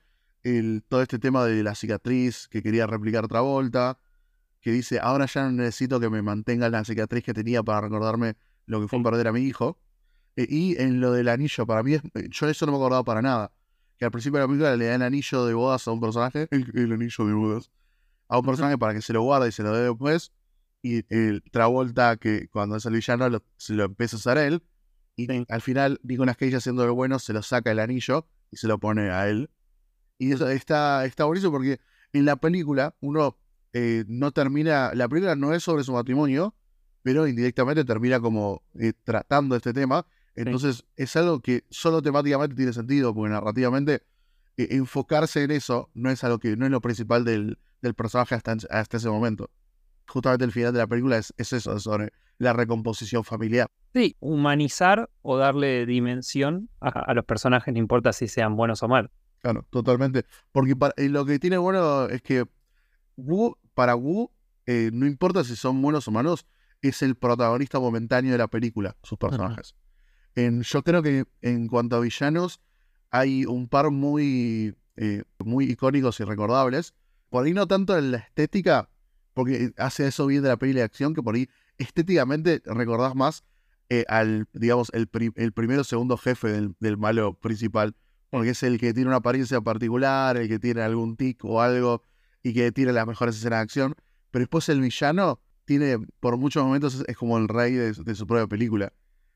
[0.89, 3.99] todo este tema de la cicatriz que quería replicar Travolta,
[4.61, 8.37] que dice, ahora ya no necesito que me mantenga la cicatriz que tenía para recordarme
[8.67, 9.79] lo que fue perder a mi hijo.
[10.37, 13.23] E, y en lo del anillo, para mí, eh, yo eso no me acordaba para
[13.23, 13.53] nada.
[13.99, 16.93] Que al principio de la película le dan anillo de bodas a un personaje, el,
[16.93, 17.71] anillo de bodas,
[18.29, 20.33] a un personaje para que se lo guarde y se lo dé después.
[20.83, 24.63] Y el Travolta, que cuando es el villano, se lo empieza a usar él.
[25.17, 28.69] Y al final, Nicolas Cage haciendo lo bueno, se lo saca el anillo y se
[28.69, 29.51] lo pone a él.
[30.19, 31.81] Y eso está, está buenísimo porque
[32.13, 33.37] en la película uno
[33.73, 36.55] eh, no termina, la película no es sobre su matrimonio,
[37.03, 40.07] pero indirectamente termina como eh, tratando este tema.
[40.35, 44.03] Entonces es algo que solo temáticamente tiene sentido, porque narrativamente
[44.57, 48.35] eh, enfocarse en eso no es algo que no es lo principal del, del personaje
[48.35, 49.51] hasta, hasta ese momento.
[50.07, 53.69] Justamente el final de la película es, es eso, sobre la recomposición familiar.
[53.93, 58.89] Sí, humanizar o darle dimensión a, a los personajes, no importa si sean buenos o
[58.89, 59.11] malos.
[59.41, 60.25] Claro, totalmente.
[60.53, 60.75] Porque
[61.09, 62.45] lo que tiene bueno es que
[63.17, 64.31] Wu, para Wu,
[64.67, 66.47] eh, no importa si son buenos o malos,
[66.83, 69.75] es el protagonista momentáneo de la película, sus personajes.
[70.35, 72.61] En, yo creo que en cuanto a villanos,
[73.11, 76.93] hay un par muy eh, muy icónicos y recordables.
[77.31, 78.91] Por ahí no tanto en la estética,
[79.33, 83.45] porque hace eso bien de la peli de acción, que por ahí estéticamente recordás más
[83.91, 87.95] eh, al, digamos, el, el primero o segundo jefe del, del, malo principal,
[88.31, 92.03] porque es el que tiene una apariencia particular, el que tiene algún tic o algo
[92.43, 93.95] y que tiene las mejores escenas de acción.
[94.31, 98.47] Pero después el villano tiene, por muchos momentos, es, como el rey de, su propia
[98.47, 98.93] película.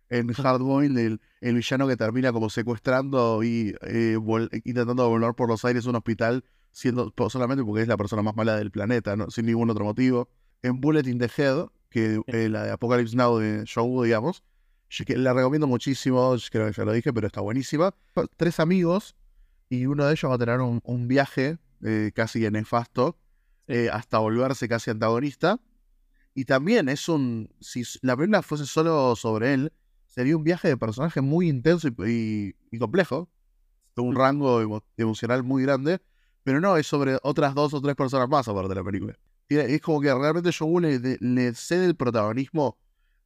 [0.09, 4.19] En Hardboiled, el, el, villano que termina como secuestrando y eh,
[4.65, 8.37] intentando volar por los aires a un hospital, siendo solamente porque es la persona más
[8.37, 9.31] mala del planeta, ¿no?
[9.31, 10.29] sin ningún otro motivo.
[10.63, 14.43] En Bullet in the Head, que eh, la de Apocalypse Now de John digamos,
[15.09, 17.95] la recomiendo muchísimo, creo que ya lo dije, pero está buenísima.
[18.37, 19.17] Tres amigos
[19.69, 23.19] y uno de ellos va a tener un, un viaje eh, casi nefasto
[23.69, 25.61] eh, hasta volverse casi antagonista.
[26.35, 27.51] Y también es un.
[27.61, 29.73] Si la película fuese solo sobre él,
[30.07, 33.29] sería un viaje de personaje muy intenso y, complejo.
[33.97, 34.17] De un mm.
[34.17, 36.01] rango emocional muy grande.
[36.45, 39.19] Pero no, es sobre otras dos o tres personas más aparte de la película.
[39.49, 42.79] Es como que realmente le, le cede el protagonismo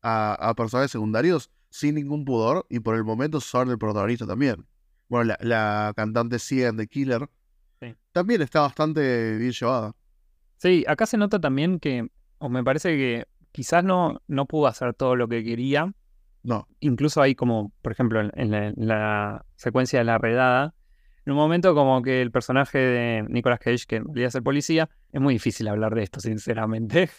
[0.02, 4.66] a, personajes secundarios sin ningún pudor y por el momento son el protagonista también.
[5.08, 7.28] Bueno, la, la cantante Cien de Killer
[8.12, 9.92] también está bastante bien llevada.
[10.56, 12.08] Sí, acá se nota también que,
[12.38, 15.92] o me parece que quizás no, no pudo hacer todo lo que quería.
[16.42, 16.66] No.
[16.80, 20.74] Incluso hay como, por ejemplo, en la, secuencia de la redada,
[21.24, 25.20] en un momento como que el personaje de Nicolas Cage, que a ser policía, es
[25.20, 27.10] muy difícil hablar de esto, sinceramente.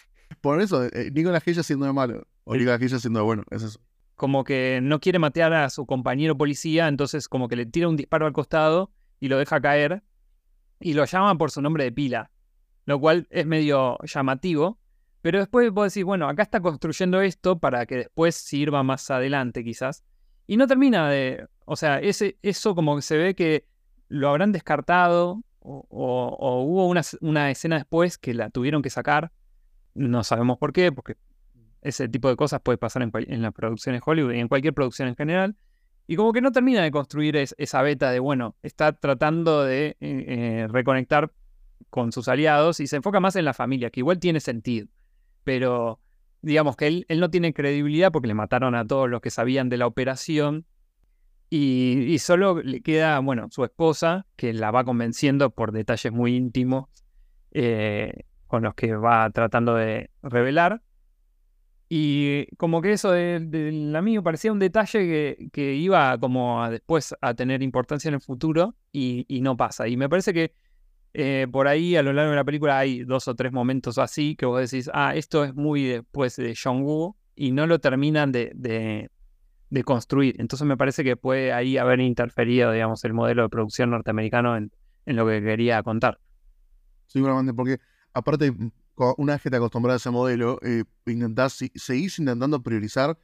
[0.42, 3.64] Por eso, eh, Nicolas Cage siendo de malo, o Nicolas Cage siendo de bueno, es
[3.64, 3.80] eso.
[4.18, 7.96] Como que no quiere matear a su compañero policía, entonces como que le tira un
[7.96, 8.92] disparo al costado
[9.22, 10.04] y lo deja caer
[10.80, 12.32] y lo llama por su nombre de pila,
[12.86, 14.80] lo cual es medio llamativo,
[15.22, 19.64] pero después vos decís, bueno, acá está construyendo esto para que después sirva más adelante
[19.64, 20.04] quizás,
[20.46, 23.66] y no termina de, o sea, ese, eso como que se ve que
[24.08, 29.32] lo habrán descartado o, hubo una, una, escena después que la tuvieron que sacar,
[29.94, 31.18] no sabemos por qué, porque
[31.88, 35.16] ese tipo de cosas puede pasar en, las producciones Hollywood y en cualquier producción en
[35.16, 35.56] general,
[36.08, 39.96] y como que no termina de construir esa beta de, bueno, está tratando de eh,
[40.00, 41.32] eh, reconectar
[41.90, 44.88] con sus aliados y se enfoca más en la familia, que igual tiene sentido.
[45.44, 46.00] Pero
[46.42, 49.70] digamos que él, él no tiene credibilidad porque le mataron a todos los que sabían
[49.70, 50.66] de la operación.
[51.50, 56.90] Y, solo le queda, bueno, su esposa, que la va convenciendo por detalles muy íntimos
[57.52, 60.82] eh, con los que va tratando de revelar.
[61.90, 67.34] Y como que eso del, amigo parecía un detalle que, iba como a después a
[67.34, 69.88] tener importancia en el futuro y, no pasa.
[69.88, 70.54] Y me parece que
[71.14, 74.36] eh, por ahí a lo largo de la película hay dos o tres momentos así
[74.36, 78.32] que vos decís, ah, esto es muy después de John Woo y no lo terminan
[78.34, 80.36] de, de, construir.
[80.40, 84.72] Entonces me parece que puede ahí haber interferido, digamos, el modelo de producción norteamericano en,
[85.06, 86.20] en lo que quería contar.
[87.06, 87.78] Seguramente, porque
[88.14, 88.52] aparte
[89.18, 93.18] una vez que te acostumbras a ese modelo, eh, intentás, seguís intentando priorizar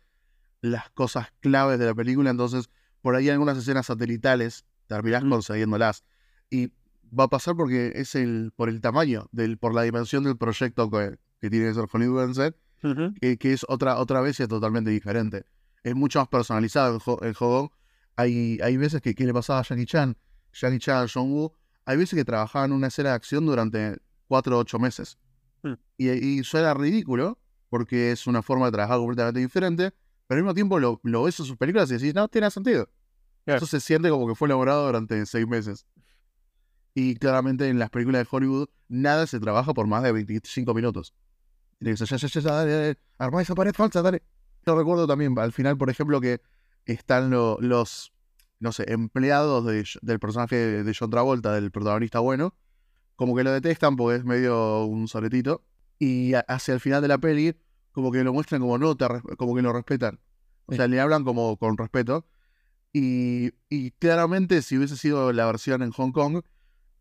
[0.62, 2.70] las cosas claves de la película, entonces
[3.02, 6.04] por ahí algunas escenas satelitales terminás consiguiéndolas.
[6.50, 6.72] Y
[7.18, 10.90] va a pasar porque es el por el tamaño, del, por la dimensión del proyecto
[10.90, 12.54] que, tiene que ser Hollywood
[13.20, 15.46] que, es otra, otra vez es totalmente diferente.
[15.84, 17.74] Es mucho más personalizado el, juego.
[18.16, 20.18] Hay, hay veces que, ¿qué le pasaba a Jackie Chan?
[20.54, 21.54] Jackie Chan, John Woo,
[21.86, 23.98] hay veces que trabajaban en una escena de acción durante
[24.28, 25.18] cuatro o ocho meses.
[25.64, 25.74] Mm.
[25.98, 27.40] Y, suena ridículo,
[27.70, 29.92] porque es una forma de trabajar completamente diferente,
[30.28, 32.90] pero al mismo tiempo lo, ves en sus películas y decís, no, tiene sentido.
[33.46, 35.86] Eso se siente como que fue elaborado durante seis meses.
[36.94, 41.14] Y claramente en las películas de Hollywood nada se trabaja por más de 25 minutos.
[41.80, 44.24] Y dices, ya, ya, ya, dale, dale, esa pared falsa, dale.
[44.66, 46.42] Yo recuerdo también, al final, por ejemplo, que
[46.86, 48.14] están los,
[48.60, 52.56] no sé, empleados del personaje de John Travolta, del protagonista bueno,
[53.16, 55.64] como que lo detestan porque es medio un soletito.
[56.00, 57.56] Y hacia el final de la peli,
[57.92, 58.98] como que lo muestran como no,
[59.38, 60.20] como que lo respetan.
[60.66, 62.26] O sea, le hablan como con respeto.
[62.92, 63.52] Y,
[64.00, 66.42] claramente, si hubiese sido la versión en Hong Kong,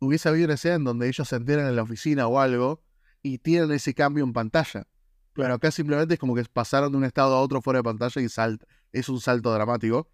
[0.00, 2.82] hubiese habido una escena en donde ellos se enteran en la oficina o algo
[3.22, 4.86] y tienen ese cambio en pantalla.
[5.34, 8.20] Pero acá simplemente es como que pasaron de un estado a otro fuera de pantalla
[8.20, 8.66] y salta.
[8.90, 10.08] Es un salto dramático.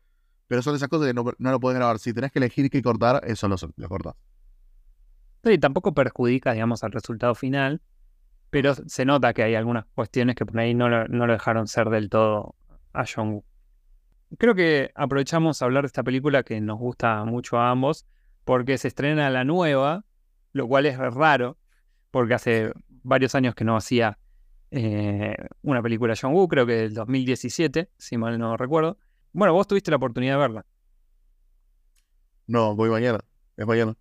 [0.46, 1.98] Pero son esas cosas que no, lo pueden grabar.
[1.98, 4.14] Si tenés que elegir qué cortar, eso lo, lo cortas.
[5.48, 7.80] Sí, tampoco perjudica, digamos, al resultado final,
[8.50, 11.66] pero se nota que hay algunas cuestiones que por ahí no lo, no lo dejaron
[11.66, 12.54] ser del todo
[12.92, 13.44] a John Woo.
[14.36, 18.04] Creo que aprovechamos a hablar de esta película que nos gusta mucho a ambos,
[18.44, 20.04] porque se estrena la nueva,
[20.52, 21.56] lo cual es raro,
[22.10, 22.70] porque hace
[23.02, 24.18] varios años que no hacía
[24.70, 28.98] eh, una película John Woo, creo que del 2017, si mal no recuerdo.
[29.32, 30.66] Bueno, vos tuviste la oportunidad de verla.
[32.46, 33.20] No, voy mañana,
[33.56, 33.96] es mañana.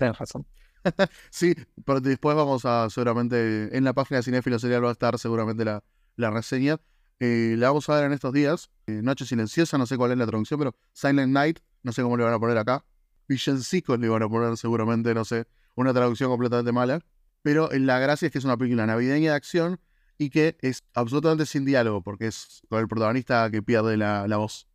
[0.00, 0.46] Tenés razón.
[1.30, 5.18] sí, pero después vamos a seguramente en la página de Cinefilo Serial va a estar
[5.18, 5.84] seguramente la,
[6.16, 6.80] la reseña.
[7.20, 8.70] Eh, la vamos a ver en estos días.
[8.86, 12.16] Eh, Noche Silenciosa, no sé cuál es la traducción, pero Silent Night, no sé cómo
[12.16, 12.84] le van a poner acá.
[13.28, 15.46] Villancicos le van a poner seguramente, no sé,
[15.76, 17.00] una traducción completamente mala.
[17.42, 19.80] Pero la gracia es que es una película navideña de acción
[20.18, 24.36] y que es absolutamente sin diálogo, porque es con el protagonista que pierde la, la
[24.38, 24.66] voz.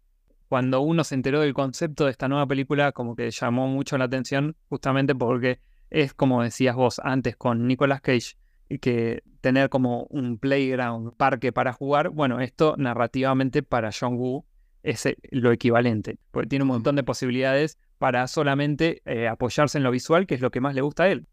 [0.55, 4.05] Cuando uno se enteró del concepto de esta nueva película, como que llamó mucho la
[4.05, 8.37] atención, justamente porque es como decías vos antes con Nicolas Cage,
[8.69, 14.15] y que tener como un playground, un parque para jugar, bueno, esto narrativamente para John
[14.15, 14.45] Woo
[14.81, 19.83] es eh, lo equivalente, porque tiene un montón de posibilidades para solamente eh, apoyarse en
[19.83, 21.27] lo visual, que es lo que más le gusta a él.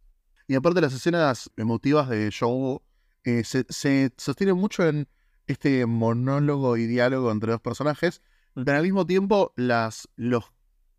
[0.49, 2.83] Y aparte las escenas emotivas de John Woo
[3.23, 5.07] eh, se, se, sostienen mucho en
[5.47, 8.21] este monólogo y diálogo entre dos personajes,
[8.55, 10.45] pero al mismo tiempo las, los,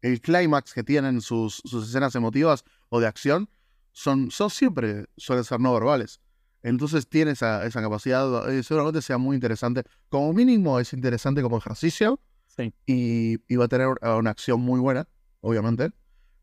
[0.02, 3.50] el clímax que tienen sus, sus escenas emotivas o de acción
[3.92, 6.20] son, son siempre, suelen ser no verbales.
[6.64, 9.84] Entonces tiene esa, esa capacidad, eh, seguramente sea muy interesante.
[10.10, 12.72] Como mínimo es interesante como ejercicio Sí.
[12.86, 15.08] y, y va a tener una acción muy buena,
[15.42, 15.92] obviamente.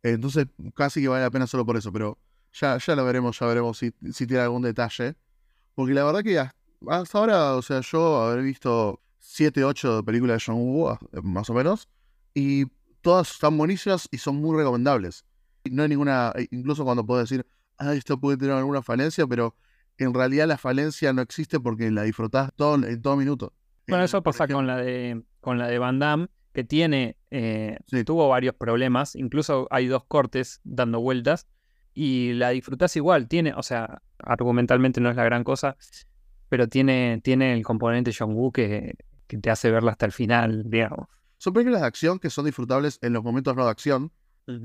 [0.03, 2.19] Entonces casi que vale la pena solo por eso, pero
[2.53, 5.15] ya, ya lo veremos, ya veremos si, si tiene algún detalle.
[5.75, 6.57] Porque la verdad que hasta
[6.89, 11.49] hasta ahora, o sea, yo habré visto 7, 8 películas de John Woo, eh, más
[11.51, 11.89] o menos,
[12.35, 12.67] y
[13.01, 15.25] todas están buenísimas y son muy recomendables.
[15.71, 17.47] No hay ninguna, e incluso cuando puedo decir,
[17.79, 19.55] ah, esto puede tener alguna falencia, pero
[19.99, 23.53] en realidad la falencia no existe porque la disfrutás todo, en todo minuto.
[23.87, 27.79] Bueno, Eh, eso pasa con la de con la de Van Damme, que tiene, eh,
[27.87, 28.05] Sí.
[28.05, 31.47] tuvo varios problemas, incluso hay dos cortes dando vueltas,
[31.95, 35.77] y la disfrutás igual, tiene, o sea, argumentalmente no es la gran cosa,
[36.49, 38.95] pero tiene, tiene el componente John Woo que,
[39.31, 41.07] que te hace verla hasta el final, digamos.
[41.39, 44.13] Son películas de acción que son disfrutables en los momentos no de acción,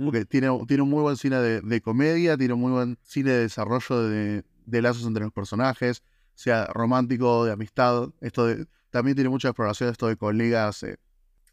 [0.03, 3.30] porque tiene, tiene un muy buen cine de, de comedia, tiene un muy buen cine
[3.32, 6.01] de desarrollo de, de lazos entre los personajes,
[6.34, 8.09] sea romántico, de amistad.
[8.20, 10.82] Esto de- también tiene mucha exploración esto de colegas.
[10.84, 10.97] eh,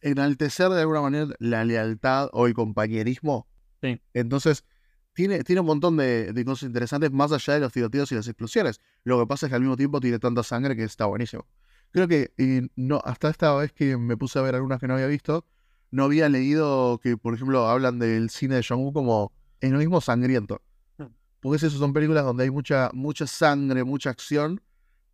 [0.00, 3.46] enaltecer de alguna manera la lealtad o el compañerismo.
[3.82, 4.00] Sí.
[4.14, 4.64] Entonces,
[5.12, 8.26] tiene, tiene un montón de, de cosas interesantes más allá de los tiroteos y las
[8.26, 8.80] explosiones.
[9.04, 11.46] Lo que pasa es que al mismo tiempo tiene tanta sangre que está buenísimo.
[11.93, 14.95] Creo que eh, no, hasta esta vez que me puse a ver algunas que no
[14.95, 15.45] había visto,
[15.90, 20.61] no había leído que, por ejemplo, hablan del cine de John Woo como mismo sangriento.
[20.99, 21.05] Mm.
[21.40, 24.61] Porque esas son películas donde hay mucha, mucha sangre, mucha acción,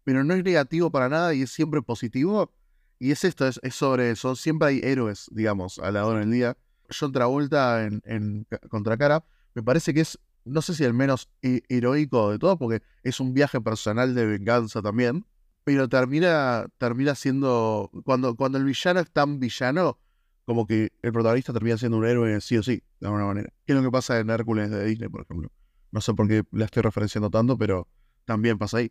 [0.04, 2.52] pero no es negativo para nada y es siempre positivo.
[3.00, 4.34] Y es esto, es, es sobre eso.
[4.36, 6.56] Siempre hay héroes, digamos, a la hora del día.
[6.96, 9.24] John Travolta en, en Ca- Contracara
[9.54, 13.20] me parece que es, no sé si el menos he- heroico de todo, porque es
[13.20, 15.26] un viaje personal de venganza también,
[15.74, 19.98] pero termina, termina siendo, cuando, cuando el villano es tan villano,
[20.46, 23.52] como que el protagonista termina siendo un héroe sí o sí, de alguna manera.
[23.66, 25.50] ¿Qué es lo que pasa en Hércules de Disney, por ejemplo?
[25.92, 27.86] No sé por qué la estoy referenciando tanto, pero
[28.24, 28.90] también pasa ahí.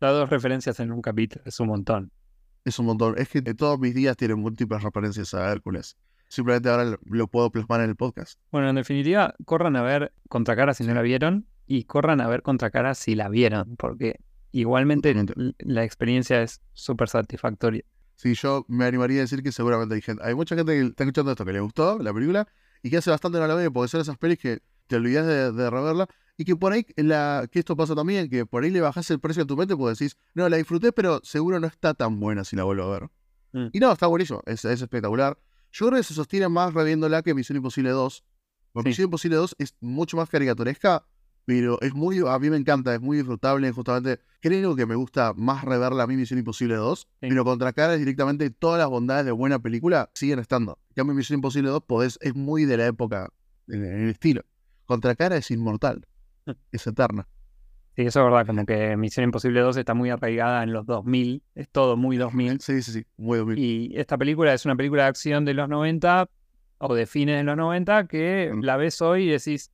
[0.00, 2.10] Las dos referencias en un capítulo, es un montón.
[2.64, 3.14] Es un montón.
[3.18, 5.96] Es que de todos mis días tienen múltiples referencias a Hércules.
[6.26, 8.40] Simplemente ahora lo- lo puedo plasmar en el podcast.
[8.50, 12.42] Bueno, en definitiva, corran a ver Contracara si no la vieron y corran a ver
[12.42, 14.18] Contracara si la vieron, porque
[14.60, 15.14] igualmente
[15.58, 17.84] la experiencia es súper satisfactoria.
[18.16, 21.04] Sí, yo me animaría a decir que seguramente hay gente, hay mucha gente que está
[21.04, 22.48] escuchando esto que le gustó la película
[22.82, 25.52] y que hace bastante no la ve porque son esas pelis que te olvidas de,
[25.52, 28.80] de reverla y que por ahí, la, que esto pasa también, que por ahí le
[28.80, 31.94] bajás el precio a tu mente porque decís, no, la disfruté, pero seguro no está
[31.94, 33.10] tan buena si la vuelvo a ver.
[33.52, 33.68] Mm.
[33.72, 35.38] Y no, está buenísimo, es, es espectacular.
[35.72, 38.24] Yo creo que se sostiene más reviéndola que Misión Imposible 2.
[38.72, 38.90] Porque Sí.
[38.90, 41.06] Misión Imposible 2 es mucho más caricaturesca,
[41.46, 44.20] pero es muy, a mí me encanta, es muy disfrutable, justamente.
[44.40, 47.28] Creo que me gusta más reverla a mí Misión Imposible 2, Sí.
[47.28, 50.78] pero contra cara es directamente todas las bondades de buena película siguen estando.
[50.90, 53.30] En cambio, Misión Imposible 2 podés, es muy de la época,
[53.68, 54.42] en, en el estilo.
[54.84, 56.06] Contra cara es inmortal,
[56.46, 56.50] Mm.
[56.72, 57.26] es eterna.
[57.96, 61.42] Sí, eso es verdad, como que Misión Imposible 2 está muy arraigada en los 2000,
[61.54, 62.60] es todo muy 2000.
[62.60, 63.58] Sí, sí, sí, muy 2000.
[63.58, 66.28] Y esta película es una película de acción de los 90
[66.78, 68.60] o de fines de los 90 que Mm.
[68.62, 69.70] la ves hoy y decís,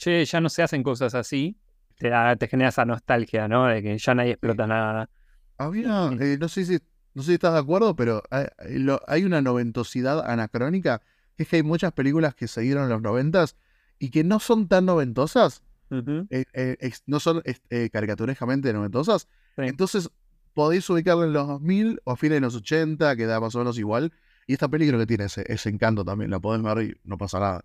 [0.00, 1.56] che, ya no se hacen cosas así.
[1.98, 3.66] Te, da- te genera esa nostalgia, ¿no?
[3.66, 5.08] De que ya nadie explota nada.
[5.58, 6.22] Había, Mm.
[6.22, 6.78] eh, no sé si
[7.12, 11.02] no sé si estás de acuerdo, pero hay, hay lo- hay una noventosidad anacrónica,
[11.36, 13.56] que es que hay muchas películas que se dieron en los noventas
[13.98, 19.26] y que no son tan noventosas, eh, eh, ex- no son es- eh, caricaturescamente noventosas.
[19.56, 19.62] sí.
[19.66, 20.08] Entonces
[20.54, 23.58] podéis ubicarlo en los 2000 o a fines de los 80, que da más o
[23.58, 24.12] menos igual.
[24.46, 27.40] Y esta película que tiene ese, ese encanto también, la podés ver y no pasa
[27.40, 27.64] nada.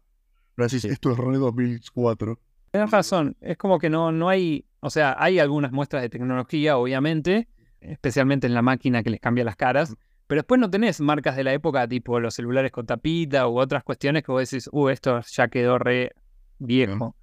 [0.57, 0.87] No decís, Sí.
[0.89, 2.39] esto es re 2004.
[2.71, 6.77] Tienes razón, es como que no, no hay, o sea, hay algunas muestras de tecnología,
[6.77, 7.47] obviamente,
[7.79, 9.95] especialmente en la máquina que les cambia las caras,
[10.27, 13.83] pero después no tenés marcas de la época tipo los celulares con tapita u otras
[13.83, 16.11] cuestiones que vos decís, uh, esto ya quedó re
[16.59, 17.15] viejo.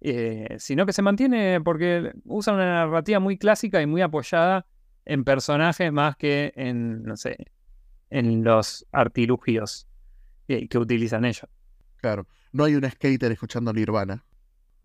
[0.00, 4.64] eh, sino que se mantiene porque usa una narrativa muy clásica y muy apoyada
[5.04, 7.36] en personajes más que en, no sé,
[8.10, 9.88] en los artilugios
[10.46, 11.46] que, que utilizan ellos.
[11.96, 14.24] Claro, no hay un skater escuchando Nirvana.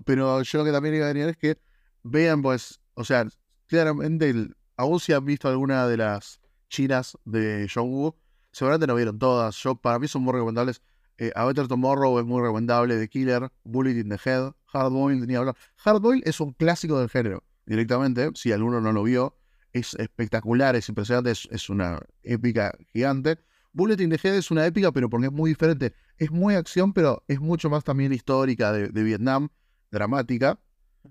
[0.06, 1.58] Pero yo lo que también iba a decir es que
[2.04, 3.26] vean, pues, o sea,
[3.68, 4.34] claramente,
[4.78, 6.40] aún si han visto alguna de las
[6.70, 8.16] chinas de John Woo,
[8.52, 9.56] seguramente no vieron todas.
[9.58, 10.82] Yo, para mí son muy recomendables.
[11.18, 15.36] Eh, A Better Tomorrow es muy recomendable, The Killer, Bullet in the Head, Hardboiled, ni
[15.36, 15.56] hablar.
[15.78, 19.38] Hardboiled es un clásico del género, directamente, si alguno no lo vio.
[19.72, 23.40] Es espectacular, es impresionante, es, es una épica gigante.
[23.74, 25.94] Bullet in the Head es una épica, pero porque es muy diferente.
[26.18, 29.50] Es muy acción, pero es mucho más también histórica de, de Vietnam,
[29.92, 30.60] dramática.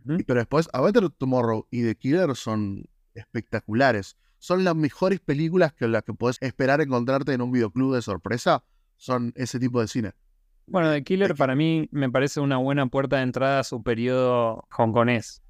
[0.07, 4.17] Pero después, A Better Tomorrow y The Killer son espectaculares.
[4.39, 8.65] Son las mejores películas que las que puedes esperar encontrarte en un videoclub de sorpresa.
[8.97, 10.13] Son ese tipo de cine.
[10.67, 14.67] Bueno, The Killer para mí me parece una buena puerta de entrada a su periodo
[14.77, 15.43] hongkonés.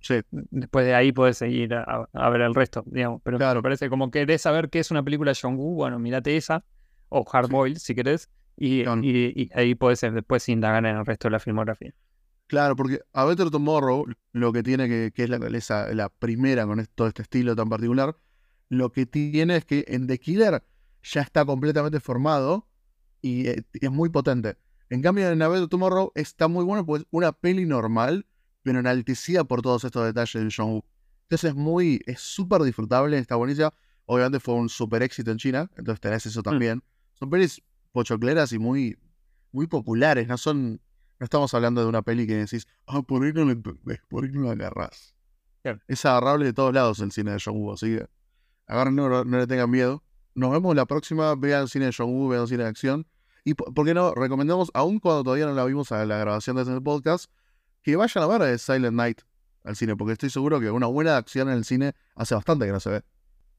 [0.00, 3.20] Sí, Después de ahí puedes seguir a, a ver el resto, digamos.
[3.24, 3.58] Pero Claro.
[3.58, 6.64] me parece como querés saber qué es una película de John Woo, bueno, mírate esa,
[7.08, 11.28] o Hard Boiled si querés, y, y- y ahí puedes después indagar en el resto
[11.28, 11.92] de la filmografía.
[12.46, 16.64] claro, porque A Better Tomorrow, lo que tiene que, que es la, esa- la primera
[16.66, 18.16] con todo este estilo tan particular,
[18.68, 20.62] lo que tiene es que en The Killer
[21.02, 22.66] ya está completamente formado
[23.20, 24.56] y eh, es muy potente.
[24.90, 28.26] En cambio, en A Better Tomorrow está muy bueno porque es una peli normal,
[28.68, 30.84] pero enaltecida por todos estos detalles de John Woo.
[31.22, 33.72] Entonces es muy, es súper disfrutable, está buenísima.
[34.04, 36.82] Obviamente fue un súper éxito en China, entonces tenés eso también.
[37.14, 37.62] Son pelis
[37.92, 38.98] pochocleras y muy,
[39.52, 43.32] muy populares, no son, no estamos hablando de una peli que decís, ah, por ahí
[43.32, 45.14] no la entendés, por ahí no la agarrás.
[45.62, 45.80] Claro.
[45.88, 48.06] Es agarrable de todos lados el cine de John Woo, así que
[48.66, 50.02] agarren, no, no le tengan miedo.
[50.34, 53.06] Nos vemos la próxima, vean cine de John Woo, vean cine de acción.
[53.44, 56.56] Y po- por qué no, recomendamos, aún cuando todavía no la vimos a la grabación
[56.56, 57.30] de este podcast,
[57.92, 59.20] que vayan a ver Silent Night
[59.64, 62.72] al cine, porque estoy seguro que una buena acción en el cine hace bastante que
[62.72, 63.02] no se ve.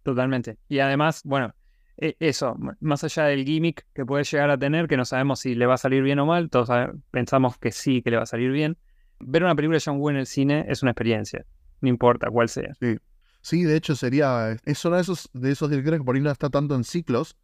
[0.03, 0.57] Totalmente.
[0.67, 1.53] Y además, bueno,
[1.97, 5.55] e- eso, más allá del gimmick que puede llegar a tener, que no sabemos si
[5.55, 6.69] le va a salir bien o mal, todos
[7.11, 8.77] pensamos que sí, que le va a salir bien.
[9.19, 11.45] Ver una película de John Woo en el cine es una experiencia,
[11.82, 12.73] no importa cuál sea.
[13.41, 16.32] Sí, de hecho sería, es uno de esos, de esos directores que por ahí no
[16.32, 17.36] está tanto en ciclos,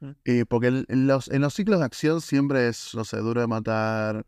[0.00, 0.10] Mm.
[0.24, 3.46] eh, porque en los, en los ciclos de acción siempre es, no sé, duro de
[3.46, 4.26] matar,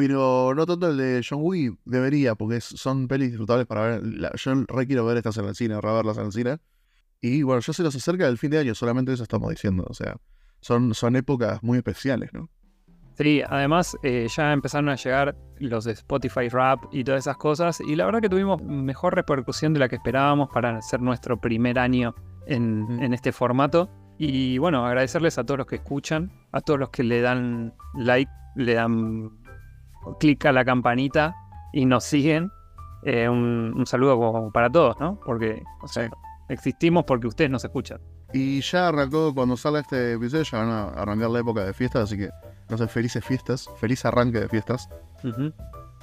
[0.00, 4.06] pero no tanto el de John Woo, debería, porque es- son pelis disfrutables para ver.
[4.06, 6.58] La- yo re quiero ver estas en el cine, verlas en el cine.
[7.20, 9.92] Y bueno, ya se nos acerca el fin de año, solamente eso estamos diciendo, o
[9.92, 10.16] sea,
[10.62, 12.48] son, son épocas muy especiales, ¿no?
[13.14, 17.78] Sí, además eh, ya empezaron a llegar los de Spotify Rap y todas esas cosas,
[17.82, 21.78] y la verdad que tuvimos mejor repercusión de la que esperábamos para hacer nuestro primer
[21.78, 22.14] año
[22.46, 23.02] en, Mm.
[23.02, 23.90] en este formato.
[24.16, 28.30] Y bueno, agradecerles a todos los que escuchan, a todos los que le dan like,
[28.56, 29.30] le dan
[30.18, 31.34] clic a la campanita
[31.72, 32.50] y nos siguen.
[33.02, 35.18] Eh, un, un saludo como para todos, ¿no?
[35.24, 36.10] Porque, o sea,
[36.48, 38.00] existimos porque ustedes nos escuchan.
[38.32, 42.04] Y ya arrancó, cuando salga este episodio, ya van a arrancar la época de fiestas,
[42.04, 42.30] así que,
[42.68, 44.88] no sé, felices fiestas, feliz arranque de fiestas.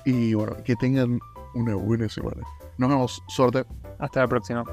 [0.06, 1.20] Y bueno, que tengan
[1.54, 2.44] una buena semana.
[2.78, 3.66] Nos vemos, suerte.
[4.00, 4.64] Hasta la próxima.